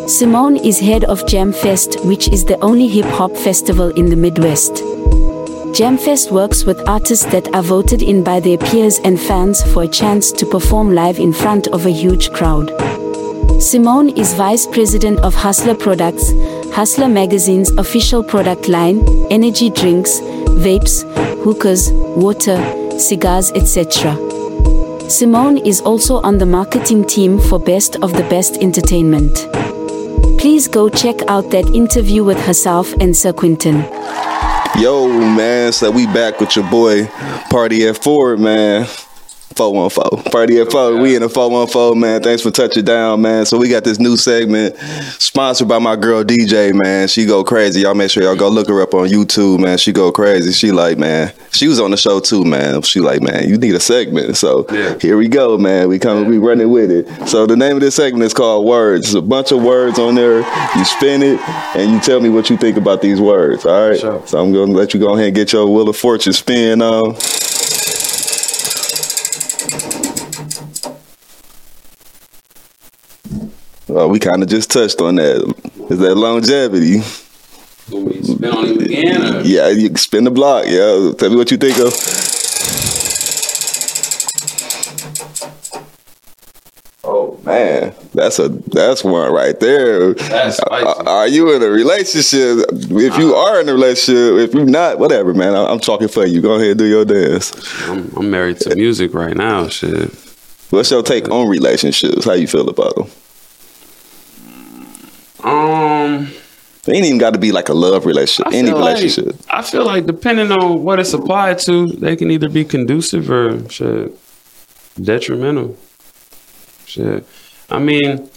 Simone 0.07 0.55
is 0.55 0.79
head 0.79 1.03
of 1.05 1.25
Jamfest, 1.25 2.05
which 2.05 2.27
is 2.27 2.45
the 2.45 2.59
only 2.59 2.87
hip 2.87 3.05
hop 3.05 3.35
festival 3.35 3.89
in 3.89 4.07
the 4.07 4.15
Midwest. 4.15 4.75
Jamfest 5.73 6.31
works 6.31 6.63
with 6.63 6.87
artists 6.87 7.25
that 7.31 7.53
are 7.55 7.63
voted 7.63 8.03
in 8.03 8.23
by 8.23 8.39
their 8.39 8.59
peers 8.59 8.99
and 8.99 9.19
fans 9.19 9.63
for 9.73 9.81
a 9.81 9.87
chance 9.87 10.31
to 10.33 10.45
perform 10.45 10.93
live 10.93 11.17
in 11.17 11.33
front 11.33 11.67
of 11.69 11.87
a 11.87 11.89
huge 11.89 12.31
crowd. 12.33 12.69
Simone 13.59 14.09
is 14.09 14.35
vice 14.35 14.67
president 14.67 15.21
of 15.21 15.33
Hustler 15.33 15.73
Products, 15.73 16.31
Hustler 16.75 17.07
Magazine's 17.07 17.71
official 17.71 18.23
product 18.23 18.67
line, 18.67 19.03
energy 19.31 19.71
drinks, 19.71 20.19
vapes, 20.61 21.01
hookahs, 21.43 21.91
water, 21.91 22.59
cigars, 22.99 23.51
etc. 23.53 24.15
Simone 25.09 25.57
is 25.57 25.81
also 25.81 26.21
on 26.21 26.37
the 26.37 26.45
marketing 26.45 27.05
team 27.05 27.39
for 27.39 27.59
Best 27.59 27.95
of 28.03 28.13
the 28.13 28.23
Best 28.29 28.57
Entertainment. 28.57 29.54
Please 30.37 30.67
go 30.67 30.89
check 30.89 31.15
out 31.27 31.51
that 31.51 31.65
interview 31.73 32.23
with 32.23 32.39
herself 32.45 32.93
and 32.99 33.15
Sir 33.15 33.33
Quinton. 33.33 33.83
Yo, 34.77 35.07
man, 35.07 35.71
so 35.71 35.89
we 35.89 36.05
back 36.07 36.39
with 36.39 36.55
your 36.55 36.69
boy 36.69 37.05
Party 37.49 37.87
at 37.87 37.97
Four, 38.03 38.35
man. 38.37 38.87
414. 39.55 40.31
Party 40.31 40.59
at 40.59 40.71
Four. 40.71 40.97
We 40.97 41.15
in 41.15 41.21
the 41.21 41.29
414, 41.29 41.99
man. 41.99 42.21
Thanks 42.21 42.41
for 42.41 42.51
touching 42.51 42.83
down, 42.83 43.21
man. 43.21 43.45
So 43.45 43.57
we 43.57 43.69
got 43.69 43.83
this 43.83 43.99
new 43.99 44.17
segment 44.17 44.77
sponsored 45.19 45.67
by 45.67 45.79
my 45.79 45.95
girl 45.95 46.23
DJ, 46.23 46.73
man. 46.73 47.07
She 47.07 47.25
go 47.25 47.43
crazy. 47.43 47.81
Y'all 47.81 47.93
make 47.93 48.09
sure 48.11 48.23
y'all 48.23 48.35
go 48.35 48.49
look 48.49 48.67
her 48.67 48.81
up 48.81 48.93
on 48.93 49.07
YouTube, 49.07 49.59
man. 49.59 49.77
She 49.77 49.91
go 49.93 50.11
crazy. 50.11 50.51
She 50.51 50.71
like, 50.71 50.97
man. 50.97 51.31
She 51.51 51.67
was 51.67 51.79
on 51.79 51.91
the 51.91 51.97
show 51.97 52.19
too, 52.19 52.43
man. 52.43 52.81
She 52.81 52.99
like, 52.99 53.21
man, 53.21 53.47
you 53.47 53.57
need 53.57 53.75
a 53.75 53.79
segment. 53.79 54.35
So 54.37 54.65
Yeah. 54.71 54.97
here 54.99 55.17
we 55.17 55.27
go, 55.29 55.57
man. 55.57 55.87
We 55.87 55.99
coming, 55.99 56.29
we 56.29 56.37
running 56.37 56.69
with 56.69 56.91
it. 56.91 57.07
So 57.27 57.45
the 57.45 57.55
name 57.55 57.75
of 57.75 57.81
this 57.81 57.95
segment 57.95 58.23
is 58.25 58.33
called 58.33 58.65
Words. 58.65 59.03
There's 59.05 59.15
a 59.15 59.21
bunch 59.21 59.51
of 59.51 59.63
words 59.63 59.97
on 59.99 60.15
there. 60.15 60.39
You 60.77 60.85
spin 60.85 61.23
it 61.23 61.39
and 61.75 61.91
you 61.91 61.99
tell 62.01 62.19
me 62.19 62.29
what 62.29 62.49
you 62.49 62.57
think 62.57 62.75
about 62.77 63.01
these 63.01 63.21
words. 63.21 63.65
All 63.65 63.89
right. 63.89 63.99
Sure. 63.99 64.21
So 64.27 64.37
I'm 64.41 64.51
gonna 64.51 64.73
let 64.73 64.93
you 64.93 64.99
go 64.99 65.13
ahead 65.15 65.27
and 65.27 65.35
get 65.35 65.53
your 65.53 65.65
Wheel 65.67 65.87
of 65.87 65.95
Fortune 65.95 66.33
spin 66.33 66.81
on. 66.81 67.15
Well, 73.95 74.09
we 74.09 74.19
kind 74.19 74.43
of 74.43 74.49
just 74.49 74.69
touched 74.69 74.99
on 74.99 75.15
that. 75.15 75.37
Is 75.89 75.99
that 75.99 76.15
longevity? 76.15 76.99
Spin 76.99 78.51
on 78.51 78.65
it 78.65 78.81
again, 78.81 79.35
or? 79.37 79.39
Yeah, 79.43 79.69
you 79.69 79.95
spin 79.95 80.25
the 80.25 80.31
block. 80.31 80.65
Yeah, 80.67 81.13
tell 81.17 81.29
me 81.29 81.37
what 81.37 81.49
you 81.49 81.55
think 81.55 81.77
of. 81.77 81.93
Oh 87.05 87.39
man, 87.45 87.95
that's 88.13 88.37
a 88.37 88.49
that's 88.49 89.01
one 89.05 89.31
right 89.31 89.57
there. 89.61 90.13
That's 90.13 90.59
uh, 90.59 90.65
spicy. 90.65 90.85
Are, 90.85 91.07
are 91.07 91.27
you 91.29 91.55
in 91.55 91.63
a 91.63 91.69
relationship? 91.69 92.65
If 92.73 93.17
you 93.17 93.33
uh-huh. 93.33 93.53
are 93.53 93.61
in 93.61 93.69
a 93.69 93.73
relationship, 93.73 94.49
if 94.49 94.53
you're 94.53 94.65
not, 94.65 94.99
whatever, 94.99 95.33
man. 95.33 95.55
I- 95.55 95.71
I'm 95.71 95.79
talking 95.79 96.09
for 96.09 96.25
you. 96.25 96.41
Go 96.41 96.55
ahead 96.55 96.71
and 96.71 96.79
do 96.79 96.85
your 96.85 97.05
dance. 97.05 97.53
I'm, 97.87 98.11
I'm 98.17 98.29
married 98.29 98.59
to 98.59 98.75
music 98.75 99.13
right 99.13 99.37
now. 99.37 99.69
Shit. 99.69 100.13
What's 100.69 100.91
your 100.91 101.01
take 101.01 101.29
on 101.29 101.47
relationships? 101.47 102.25
How 102.25 102.33
you 102.33 102.47
feel 102.47 102.67
about 102.67 102.93
them? 102.95 103.07
Um, 105.45 106.27
It 106.87 106.93
ain't 106.93 107.05
even 107.05 107.17
got 107.17 107.33
to 107.33 107.39
be 107.39 107.51
like 107.51 107.69
a 107.69 107.73
love 107.73 108.05
relationship. 108.05 108.53
Any 108.53 108.69
feel 108.69 108.79
like- 108.79 108.97
relationship. 108.97 109.35
I 109.49 109.61
feel 109.61 109.85
like 109.85 110.05
depending 110.05 110.51
on 110.51 110.83
what 110.83 110.99
it's 110.99 111.13
applied 111.13 111.59
to, 111.59 111.87
they 111.87 112.15
can 112.15 112.29
either 112.31 112.49
be 112.49 112.63
conducive 112.65 113.29
or 113.31 113.67
shit 113.69 114.11
detrimental. 115.01 115.75
Shit. 116.85 117.25
I 117.69 117.79
mean, 117.79 118.29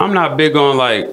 I'm 0.00 0.14
not 0.14 0.36
big 0.36 0.56
on 0.56 0.76
like 0.76 1.08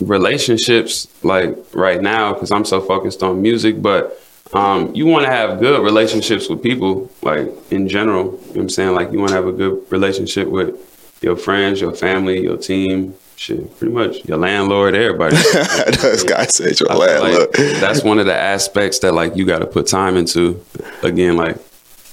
relationships 0.00 1.06
like 1.22 1.56
right 1.74 2.00
now 2.00 2.32
because 2.32 2.50
I'm 2.50 2.64
so 2.64 2.80
focused 2.80 3.22
on 3.22 3.42
music, 3.42 3.82
but 3.82 4.18
um, 4.52 4.92
you 4.94 5.06
want 5.06 5.24
to 5.26 5.30
have 5.30 5.60
good 5.60 5.80
relationships 5.84 6.48
with 6.48 6.62
people, 6.62 7.10
like 7.22 7.48
in 7.70 7.88
general. 7.88 8.24
You 8.24 8.30
know 8.30 8.38
what 8.48 8.56
I'm 8.62 8.68
saying? 8.70 8.94
Like 8.94 9.12
you 9.12 9.18
want 9.18 9.30
to 9.30 9.36
have 9.36 9.46
a 9.46 9.52
good 9.52 9.84
relationship 9.90 10.48
with 10.48 10.74
your 11.22 11.36
friends, 11.36 11.80
your 11.80 11.94
family, 11.94 12.42
your 12.42 12.56
team, 12.56 13.14
shit, 13.40 13.78
pretty 13.78 13.94
much 13.94 14.22
your 14.26 14.36
landlord, 14.36 14.94
everybody. 14.94 15.34
Those 16.02 16.24
guys 16.24 16.54
said 16.54 16.78
your 16.78 16.92
I 16.92 16.94
feel 16.94 17.22
like 17.22 17.22
landlord. 17.22 17.52
that's 17.80 18.04
one 18.04 18.18
of 18.18 18.26
the 18.26 18.36
aspects 18.36 18.98
that 18.98 19.14
like 19.14 19.34
you 19.34 19.46
got 19.46 19.60
to 19.60 19.66
put 19.66 19.86
time 19.86 20.16
into. 20.16 20.62
Again, 21.02 21.36
like 21.36 21.56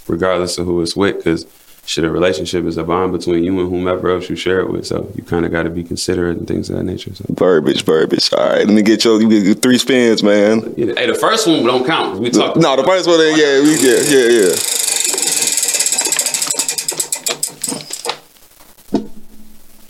regardless 0.08 0.58
of 0.58 0.66
who 0.66 0.82
it's 0.82 0.96
with, 0.96 1.18
because 1.18 1.46
shit, 1.86 2.06
a 2.06 2.10
relationship 2.10 2.64
is 2.64 2.78
a 2.78 2.84
bond 2.86 3.12
between 3.12 3.44
you 3.44 3.60
and 3.60 3.70
whomever 3.70 4.10
else 4.10 4.30
you 4.30 4.38
share 4.38 4.62
it 4.62 4.72
with. 4.72 4.88
So 4.88 5.12
you 5.16 5.24
kind 5.24 5.46
of 5.46 5.52
got 5.52 5.64
to 5.64 5.70
be 5.70 5.84
considerate 5.84 6.38
and 6.38 6.48
things 6.48 6.70
of 6.70 6.78
that 6.78 6.84
nature. 6.84 7.14
So. 7.14 7.26
Verbiage, 7.30 7.84
verbiage. 7.84 8.32
All 8.32 8.50
right, 8.50 8.66
let 8.66 8.74
me 8.74 8.82
get 8.82 9.04
your, 9.04 9.22
you 9.22 9.54
get 9.54 9.62
three 9.62 9.78
spins, 9.78 10.24
man. 10.24 10.74
Hey, 10.78 11.08
the 11.08 11.18
first 11.20 11.46
one 11.46 11.66
don't 11.66 11.86
count. 11.86 12.20
We 12.20 12.30
talked. 12.30 12.56
No, 12.56 12.78
the 12.78 12.86
first 12.86 13.06
one, 13.06 13.20
yeah, 13.20 13.62
we 13.62 13.76
yeah, 13.84 14.00
yeah, 14.08 14.28
yeah. 14.40 14.56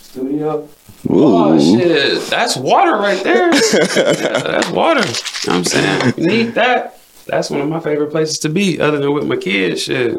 Studio. 0.00 0.68
Oh 1.08 1.58
shit, 1.58 2.22
that's 2.28 2.56
water 2.56 2.92
right 2.96 3.22
there. 3.22 3.50
Yeah, 3.96 4.12
that's 4.42 4.70
water. 4.70 5.00
You 5.00 5.50
know 5.52 5.58
I'm 5.58 5.64
saying? 5.64 6.14
You 6.18 6.26
need 6.26 6.54
that. 6.54 6.98
That's 7.26 7.50
one 7.50 7.60
of 7.60 7.68
my 7.68 7.80
favorite 7.80 8.10
places 8.10 8.38
to 8.40 8.48
be, 8.48 8.80
other 8.80 8.98
than 8.98 9.12
with 9.12 9.26
my 9.26 9.36
kids. 9.36 9.82
Shit, 9.82 10.16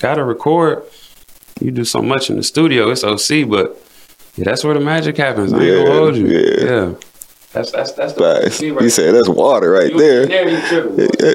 gotta 0.00 0.24
record. 0.24 0.82
You 1.60 1.70
do 1.70 1.84
so 1.84 2.02
much 2.02 2.28
in 2.30 2.36
the 2.36 2.42
studio. 2.42 2.90
It's 2.90 3.04
OC, 3.04 3.48
but 3.48 3.82
yeah, 4.36 4.44
that's 4.44 4.64
where 4.64 4.74
the 4.74 4.80
magic 4.80 5.16
happens. 5.16 5.52
I 5.52 5.56
ain't 5.58 5.66
Yeah, 5.66 5.84
gonna 5.84 5.94
hold 5.94 6.16
you. 6.16 6.26
yeah. 6.26 6.64
Yeah, 6.64 6.94
that's 7.52 7.70
that's 7.70 7.92
that's 7.92 8.12
the 8.14 8.40
Facts. 8.42 8.60
right 8.62 8.82
You 8.82 8.90
said 8.90 9.14
that's 9.14 9.28
water 9.28 9.70
right 9.70 9.90
You 9.92 9.98
there. 9.98 10.26
there, 10.26 10.48
you. 10.48 11.08
Yeah. 11.20 11.34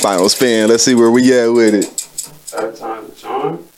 Final 0.00 0.28
spin. 0.28 0.68
Let's 0.68 0.82
see 0.84 0.94
where 0.94 1.10
we 1.10 1.32
at 1.38 1.48
with 1.48 1.74
it. 1.74 1.86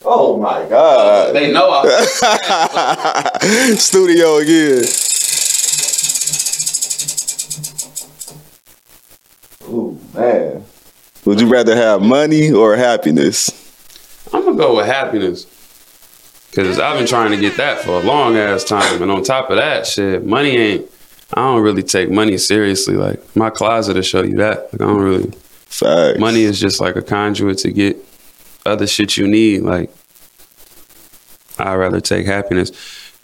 Oh 0.04 0.38
my 0.38 0.68
God. 0.68 1.34
They 1.34 1.50
know 1.52 1.70
I. 1.70 3.34
Studio 3.76 4.37
again. 4.37 4.84
Ooh, 9.68 9.99
man. 10.14 10.64
Would 11.25 11.40
you 11.40 11.49
rather 11.49 11.75
have 11.75 12.02
money 12.02 12.52
or 12.52 12.76
happiness? 12.76 13.50
I'm 14.32 14.44
gonna 14.44 14.56
go 14.56 14.76
with 14.76 14.87
happiness. 14.87 15.46
Cause 16.54 16.78
I've 16.78 16.96
been 16.99 17.06
trying 17.06 17.32
to 17.32 17.37
get 17.37 17.56
that 17.56 17.80
for 17.80 17.92
a 17.92 18.00
long 18.00 18.37
ass 18.37 18.62
time. 18.62 19.02
And 19.02 19.11
on 19.11 19.25
top 19.25 19.50
of 19.50 19.56
that, 19.56 19.87
shit, 19.87 20.25
money 20.25 20.50
ain't 20.50 20.90
I 21.32 21.40
don't 21.40 21.62
really 21.62 21.82
take 21.82 22.11
money 22.11 22.38
seriously. 22.38 22.94
Like 22.94 23.34
my 23.34 23.50
closet 23.50 23.96
will 23.96 24.02
show 24.02 24.23
you 24.23 24.37
that. 24.37 24.73
Like 24.73 24.82
I 24.82 24.87
don't 24.87 25.00
really 25.00 25.32
Facts. 25.66 26.20
money 26.20 26.42
is 26.42 26.61
just 26.61 26.80
like 26.80 26.94
a 26.94 27.02
conduit 27.02 27.58
to 27.58 27.73
get 27.73 27.96
other 28.66 28.87
shit 28.87 29.16
you 29.16 29.26
need. 29.26 29.62
Like 29.62 29.90
I'd 31.59 31.75
rather 31.75 32.00
take 32.00 32.26
happiness. 32.26 32.73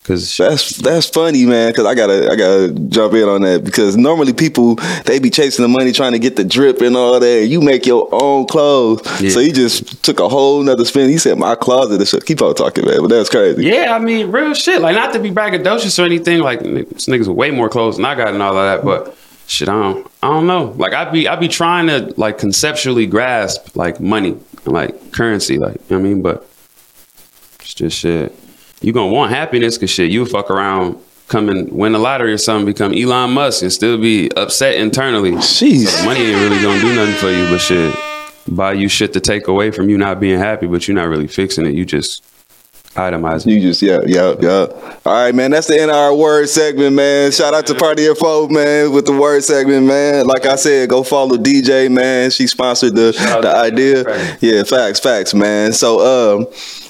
Cause 0.02 0.34
That's 0.38 0.78
that's 0.78 1.08
funny, 1.10 1.44
man. 1.44 1.72
Cause 1.74 1.84
I 1.84 1.94
gotta 1.94 2.30
I 2.32 2.34
gotta 2.34 2.72
jump 2.88 3.12
in 3.12 3.28
on 3.28 3.42
that 3.42 3.62
because 3.64 3.98
normally 3.98 4.32
people 4.32 4.76
they 5.04 5.18
be 5.18 5.28
chasing 5.28 5.62
the 5.62 5.68
money 5.68 5.92
trying 5.92 6.12
to 6.12 6.18
get 6.18 6.36
the 6.36 6.42
drip 6.42 6.80
and 6.80 6.96
all 6.96 7.20
that. 7.20 7.46
You 7.46 7.60
make 7.60 7.84
your 7.84 8.08
own 8.10 8.46
clothes, 8.46 9.02
Yeah. 9.20 9.28
so 9.28 9.40
you 9.40 9.52
just 9.52 10.02
took 10.02 10.18
a 10.18 10.28
whole 10.28 10.62
nother 10.62 10.86
spin. 10.86 11.10
He 11.10 11.18
said 11.18 11.38
my 11.38 11.54
closet. 11.54 12.00
Is 12.00 12.14
keep 12.24 12.40
on 12.40 12.54
talking, 12.54 12.86
man. 12.86 13.02
But 13.02 13.08
that's 13.08 13.28
crazy. 13.28 13.64
Yeah, 13.66 13.94
I 13.94 13.98
mean, 13.98 14.32
real 14.32 14.54
shit. 14.54 14.80
Like, 14.80 14.96
not 14.96 15.12
to 15.12 15.18
be 15.20 15.30
braggadocious 15.30 15.98
or 16.02 16.06
anything. 16.06 16.40
Like, 16.40 16.60
this 16.60 17.06
niggas 17.06 17.28
with 17.28 17.36
way 17.36 17.50
more 17.50 17.68
clothes 17.68 17.96
than 17.96 18.06
I 18.06 18.14
got 18.14 18.28
and 18.28 18.42
all 18.42 18.56
of 18.56 18.82
that. 18.82 18.84
But 18.84 19.14
shit, 19.50 19.68
I 19.68 19.72
don't, 19.72 20.06
I 20.22 20.28
don't 20.28 20.46
know. 20.46 20.74
Like, 20.76 20.92
I 20.92 21.10
be, 21.10 21.28
I 21.28 21.36
be 21.36 21.48
trying 21.48 21.88
to 21.88 22.14
like 22.16 22.38
conceptually 22.38 23.06
grasp 23.06 23.76
like 23.76 24.00
money, 24.00 24.36
like 24.64 25.12
currency. 25.12 25.58
Like, 25.58 25.74
you 25.74 25.96
know 25.96 25.96
what 25.96 25.98
I 25.98 26.02
mean, 26.02 26.22
but 26.22 26.48
it's 27.60 27.74
just 27.74 27.98
shit. 27.98 28.34
You 28.80 28.92
gonna 28.92 29.12
want 29.12 29.32
happiness, 29.32 29.76
cause 29.76 29.90
shit, 29.90 30.10
you 30.10 30.24
fuck 30.24 30.50
around, 30.50 30.98
come 31.28 31.48
and 31.48 31.70
win 31.70 31.92
the 31.92 31.98
lottery 31.98 32.32
or 32.32 32.38
something, 32.38 32.64
become 32.64 32.94
Elon 32.94 33.32
Musk, 33.32 33.62
and 33.62 33.72
still 33.72 33.98
be 33.98 34.30
upset 34.36 34.76
internally. 34.76 35.32
Jeez. 35.32 35.88
So 35.88 36.04
money 36.04 36.20
ain't 36.20 36.40
really 36.40 36.62
gonna 36.62 36.80
do 36.80 36.94
nothing 36.94 37.14
for 37.16 37.30
you, 37.30 37.46
but 37.50 37.58
shit, 37.58 37.94
buy 38.48 38.72
you 38.72 38.88
shit 38.88 39.12
to 39.12 39.20
take 39.20 39.48
away 39.48 39.70
from 39.70 39.90
you 39.90 39.98
not 39.98 40.20
being 40.20 40.38
happy, 40.38 40.66
but 40.66 40.86
you're 40.88 40.94
not 40.94 41.08
really 41.08 41.28
fixing 41.28 41.66
it. 41.66 41.74
You 41.74 41.84
just 41.84 42.24
itemizing. 42.94 43.52
You 43.52 43.60
just 43.60 43.82
yeah 43.82 44.00
yeah 44.06 44.34
yeah. 44.40 44.66
All 45.06 45.12
right, 45.12 45.34
man. 45.34 45.52
That's 45.52 45.68
the 45.68 45.80
end 45.80 45.90
of 45.90 45.96
our 45.96 46.14
word 46.14 46.48
segment, 46.48 46.94
man. 46.96 47.30
Shout 47.30 47.54
out 47.54 47.66
to 47.68 47.74
Party 47.74 48.06
of 48.06 48.18
Four, 48.18 48.48
man, 48.48 48.92
with 48.92 49.06
the 49.06 49.12
word 49.16 49.42
segment, 49.44 49.86
man. 49.86 50.26
Like 50.26 50.46
I 50.46 50.56
said, 50.56 50.88
go 50.88 51.02
follow 51.02 51.36
DJ, 51.36 51.90
man. 51.90 52.30
She 52.30 52.46
sponsored 52.46 52.94
the 52.96 53.16
out 53.28 53.42
the 53.42 53.54
idea. 53.54 54.04
DJ. 54.04 54.38
Yeah, 54.40 54.62
facts, 54.64 55.00
facts, 55.00 55.34
man. 55.34 55.72
So 55.72 56.00
um, 56.00 56.46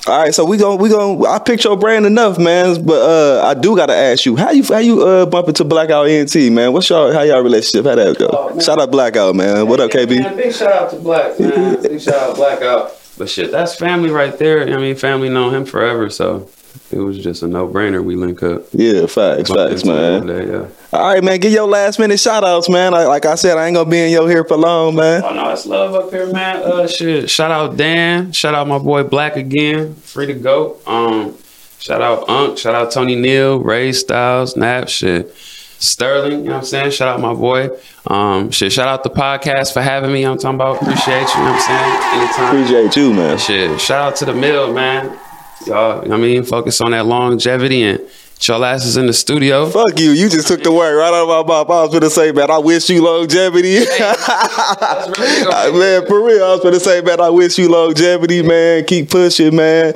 all 0.06 0.18
right, 0.18 0.34
so 0.34 0.44
we 0.44 0.56
gon' 0.56 0.78
we 0.78 0.88
gon' 0.88 1.24
I 1.26 1.38
picked 1.38 1.64
your 1.64 1.76
brand 1.76 2.06
enough, 2.06 2.38
man. 2.38 2.82
But 2.84 3.02
uh, 3.02 3.46
I 3.46 3.54
do 3.54 3.76
gotta 3.76 3.94
ask 3.94 4.24
you, 4.24 4.36
how 4.36 4.50
you 4.50 4.64
how 4.64 4.78
you 4.78 5.02
uh 5.02 5.26
bump 5.26 5.48
into 5.48 5.64
Blackout 5.64 6.08
ENT, 6.08 6.34
man? 6.52 6.72
What's 6.72 6.88
y'all 6.88 7.12
how 7.12 7.22
y'all 7.22 7.42
relationship? 7.42 7.84
How 7.84 7.94
that 7.94 8.18
go? 8.18 8.58
Shout 8.60 8.80
out 8.80 8.90
Blackout, 8.90 9.34
man. 9.34 9.68
What 9.68 9.80
up, 9.80 9.90
KB? 9.90 10.18
Man, 10.18 10.36
big 10.36 10.54
shout 10.54 10.72
out 10.72 10.90
to 10.90 10.96
Black, 10.96 11.38
man. 11.38 11.82
Big 11.82 12.00
shout 12.00 12.14
out 12.14 12.36
Blackout. 12.36 12.99
But 13.20 13.28
shit, 13.28 13.50
that's 13.50 13.74
family 13.74 14.08
right 14.08 14.38
there. 14.38 14.62
I 14.74 14.80
mean, 14.80 14.96
family 14.96 15.28
known 15.28 15.54
him 15.54 15.66
forever, 15.66 16.08
so 16.08 16.48
it 16.90 16.96
was 16.96 17.18
just 17.18 17.42
a 17.42 17.46
no 17.46 17.68
brainer. 17.68 18.02
We 18.02 18.16
link 18.16 18.42
up. 18.42 18.62
Yeah, 18.72 19.04
facts, 19.04 19.50
facts, 19.50 19.84
man. 19.84 20.26
day, 20.26 20.46
yeah. 20.46 20.68
All 20.90 21.12
right, 21.12 21.22
man. 21.22 21.38
Give 21.38 21.52
your 21.52 21.68
last 21.68 21.98
minute 21.98 22.18
shout 22.18 22.44
outs, 22.44 22.70
man. 22.70 22.92
Like, 22.92 23.08
like 23.08 23.26
I 23.26 23.34
said, 23.34 23.58
I 23.58 23.66
ain't 23.66 23.74
gonna 23.74 23.90
be 23.90 23.98
in 23.98 24.10
your 24.10 24.26
here 24.26 24.42
for 24.42 24.56
long, 24.56 24.94
man. 24.94 25.22
Oh 25.22 25.34
no, 25.34 25.50
it's 25.50 25.66
love 25.66 25.94
up 25.94 26.10
here, 26.10 26.32
man. 26.32 26.62
Uh, 26.62 26.86
shit. 26.86 27.28
Shout 27.28 27.50
out 27.50 27.76
Dan. 27.76 28.32
Shout 28.32 28.54
out 28.54 28.66
my 28.66 28.78
boy 28.78 29.02
Black 29.02 29.36
again. 29.36 29.96
Free 29.96 30.24
to 30.24 30.32
go. 30.32 30.78
Um, 30.86 31.36
shout 31.78 32.00
out 32.00 32.26
Unc. 32.26 32.56
Shout 32.56 32.74
out 32.74 32.90
Tony 32.90 33.16
Neal, 33.16 33.58
Ray 33.58 33.92
Styles, 33.92 34.56
Nap. 34.56 34.88
Shit. 34.88 35.30
Sterling, 35.80 36.40
you 36.40 36.44
know 36.44 36.52
what 36.52 36.58
I'm 36.58 36.64
saying? 36.64 36.90
Shout 36.90 37.08
out 37.08 37.20
my 37.20 37.32
boy. 37.32 37.70
Um, 38.06 38.50
shit, 38.50 38.70
shout 38.70 38.86
out 38.86 39.02
the 39.02 39.08
podcast 39.08 39.72
for 39.72 39.80
having 39.80 40.12
me. 40.12 40.24
I'm 40.24 40.36
talking 40.36 40.56
about 40.56 40.76
appreciate 40.76 41.22
you, 41.22 41.40
you 41.40 41.44
know 41.44 41.52
what 41.52 41.54
I'm 41.54 41.60
saying? 41.60 42.20
Anytime. 42.20 42.56
Appreciate 42.56 42.96
you, 42.96 43.14
man. 43.14 43.38
Shit, 43.38 43.80
shout 43.80 44.12
out 44.12 44.16
to 44.16 44.26
the 44.26 44.34
mill, 44.34 44.74
man. 44.74 45.18
Y'all, 45.66 46.02
you 46.02 46.08
know 46.08 46.18
what 46.18 46.24
I 46.24 46.28
mean, 46.28 46.44
focus 46.44 46.82
on 46.82 46.90
that 46.90 47.06
longevity 47.06 47.82
and 47.82 47.98
get 48.40 48.48
y'all 48.48 48.64
asses 48.64 48.96
in 48.96 49.06
the 49.06 49.12
studio. 49.12 49.68
Fuck 49.68 49.98
you. 49.98 50.12
You 50.12 50.30
just 50.30 50.48
took 50.48 50.62
the 50.62 50.72
word 50.72 50.96
right 50.96 51.12
out 51.12 51.28
of 51.28 51.28
my 51.28 51.54
mouth. 51.54 51.68
I 51.70 51.82
was 51.82 51.92
gonna 51.92 52.08
say, 52.08 52.32
man, 52.32 52.50
I 52.50 52.56
wish 52.58 52.88
you 52.88 53.04
longevity. 53.04 53.80
Really 53.80 53.86
man, 55.78 56.06
for 56.06 56.24
real, 56.24 56.44
I 56.44 56.54
was 56.54 56.60
gonna 56.62 56.80
say, 56.80 57.02
man, 57.02 57.20
I 57.20 57.28
wish 57.28 57.58
you 57.58 57.70
longevity, 57.70 58.42
man. 58.42 58.84
Keep 58.86 59.10
pushing, 59.10 59.54
man. 59.54 59.92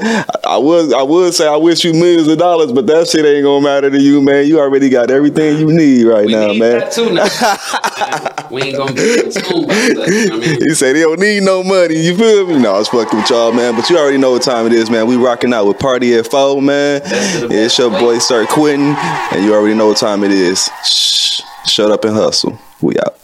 I, 0.55 0.59
would, 0.59 0.95
I 0.95 1.03
would 1.03 1.35
say, 1.35 1.49
I 1.49 1.57
wish 1.57 1.85
you 1.85 1.93
millions 1.93 2.29
of 2.29 2.39
dollars, 2.39 2.71
but 2.71 2.87
that 2.87 3.09
shit 3.09 3.27
ain't 3.27 3.43
gonna 3.43 3.61
matter 3.61 3.91
to 3.91 4.01
you, 4.01 4.23
man. 4.23 4.47
You 4.47 4.61
already 4.61 4.89
got 4.89 5.11
everything 5.11 5.59
you 5.59 5.73
need 5.73 6.05
right 6.05 6.27
we 6.27 6.33
now, 6.33 6.47
need 6.47 6.61
man. 6.61 6.79
that 6.79 6.93
too 6.93 7.11
now. 7.11 8.49
we 8.53 8.63
ain't 8.63 8.77
gonna 8.77 8.93
be 8.93 9.19
in 9.19 9.31
tune 9.33 9.65
about 9.65 9.69
that. 9.69 10.07
You 10.07 10.29
know 10.29 10.37
I 10.37 10.39
mean? 10.39 10.61
He 10.69 10.75
said 10.75 10.95
he 10.95 11.03
don't 11.03 11.19
need 11.19 11.43
no 11.43 11.65
money. 11.65 11.97
You 11.97 12.17
feel 12.17 12.47
me? 12.47 12.61
No, 12.61 12.77
I 12.77 12.79
was 12.79 12.89
fucking 12.89 13.19
with 13.19 13.31
y'all, 13.31 13.53
man. 13.53 13.75
But 13.75 13.91
you 13.91 13.99
already 13.99 14.19
know 14.19 14.31
what 14.31 14.43
time 14.43 14.67
it 14.67 14.73
is, 14.73 14.89
man. 14.91 15.09
We 15.09 15.17
rocking 15.17 15.53
out 15.53 15.67
with 15.67 15.81
Party 15.81 16.15
at 16.15 16.29
Four, 16.29 16.63
man. 16.63 17.01
It's 17.05 17.77
your 17.77 17.91
boy 17.91 18.19
Sir 18.21 18.47
Quentin, 18.47 18.95
and 18.95 19.45
you 19.45 19.55
already 19.55 19.75
know 19.75 19.89
what 19.89 19.97
time 19.97 20.23
it 20.23 20.31
is. 20.31 20.71
Shh, 20.85 21.41
shut 21.67 21.91
up 21.91 22.05
and 22.05 22.15
hustle. 22.15 22.57
We 22.81 22.97
out. 22.99 23.19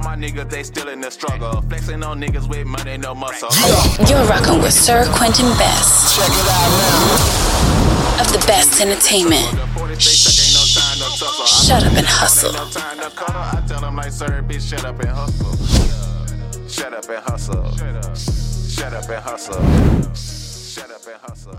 All 0.00 0.06
my 0.06 0.16
niggas, 0.16 0.48
they 0.48 0.62
still 0.62 0.88
in 0.88 1.02
the 1.02 1.10
struggle. 1.10 1.60
Flexing 1.68 2.02
on 2.02 2.18
niggas 2.22 2.48
with 2.48 2.66
money, 2.66 2.96
no 2.96 3.14
muscle. 3.14 3.50
You're 4.08 4.24
rocking 4.24 4.62
with 4.62 4.72
Sir 4.72 5.04
Quentin 5.12 5.44
Best. 5.58 6.16
Check 6.16 6.24
it 6.24 6.48
out 6.48 6.70
now. 6.80 8.22
Of 8.22 8.32
the 8.32 8.38
best 8.46 8.80
entertainment. 8.80 9.44
Shut 10.00 11.84
up 11.84 11.92
and 11.92 12.06
hustle. 12.06 12.52
No 12.54 12.70
time 12.70 12.96
to 12.96 13.10
cuddle. 13.10 13.42
I 13.42 13.62
tell 13.68 13.80
them 13.82 13.96
like, 13.96 14.12
sir, 14.12 14.42
bitch, 14.42 14.70
shut 14.70 14.86
up 14.86 14.98
and 15.00 15.10
hustle. 15.10 15.54
Shut 16.66 16.94
up 16.94 17.06
and 17.10 17.22
hustle. 17.22 17.70
Shut 18.70 18.94
up 18.94 19.06
and 19.06 19.22
hustle. 19.22 19.62
Shut 20.14 20.90
up 20.90 21.06
and 21.06 21.20
hustle. 21.20 21.58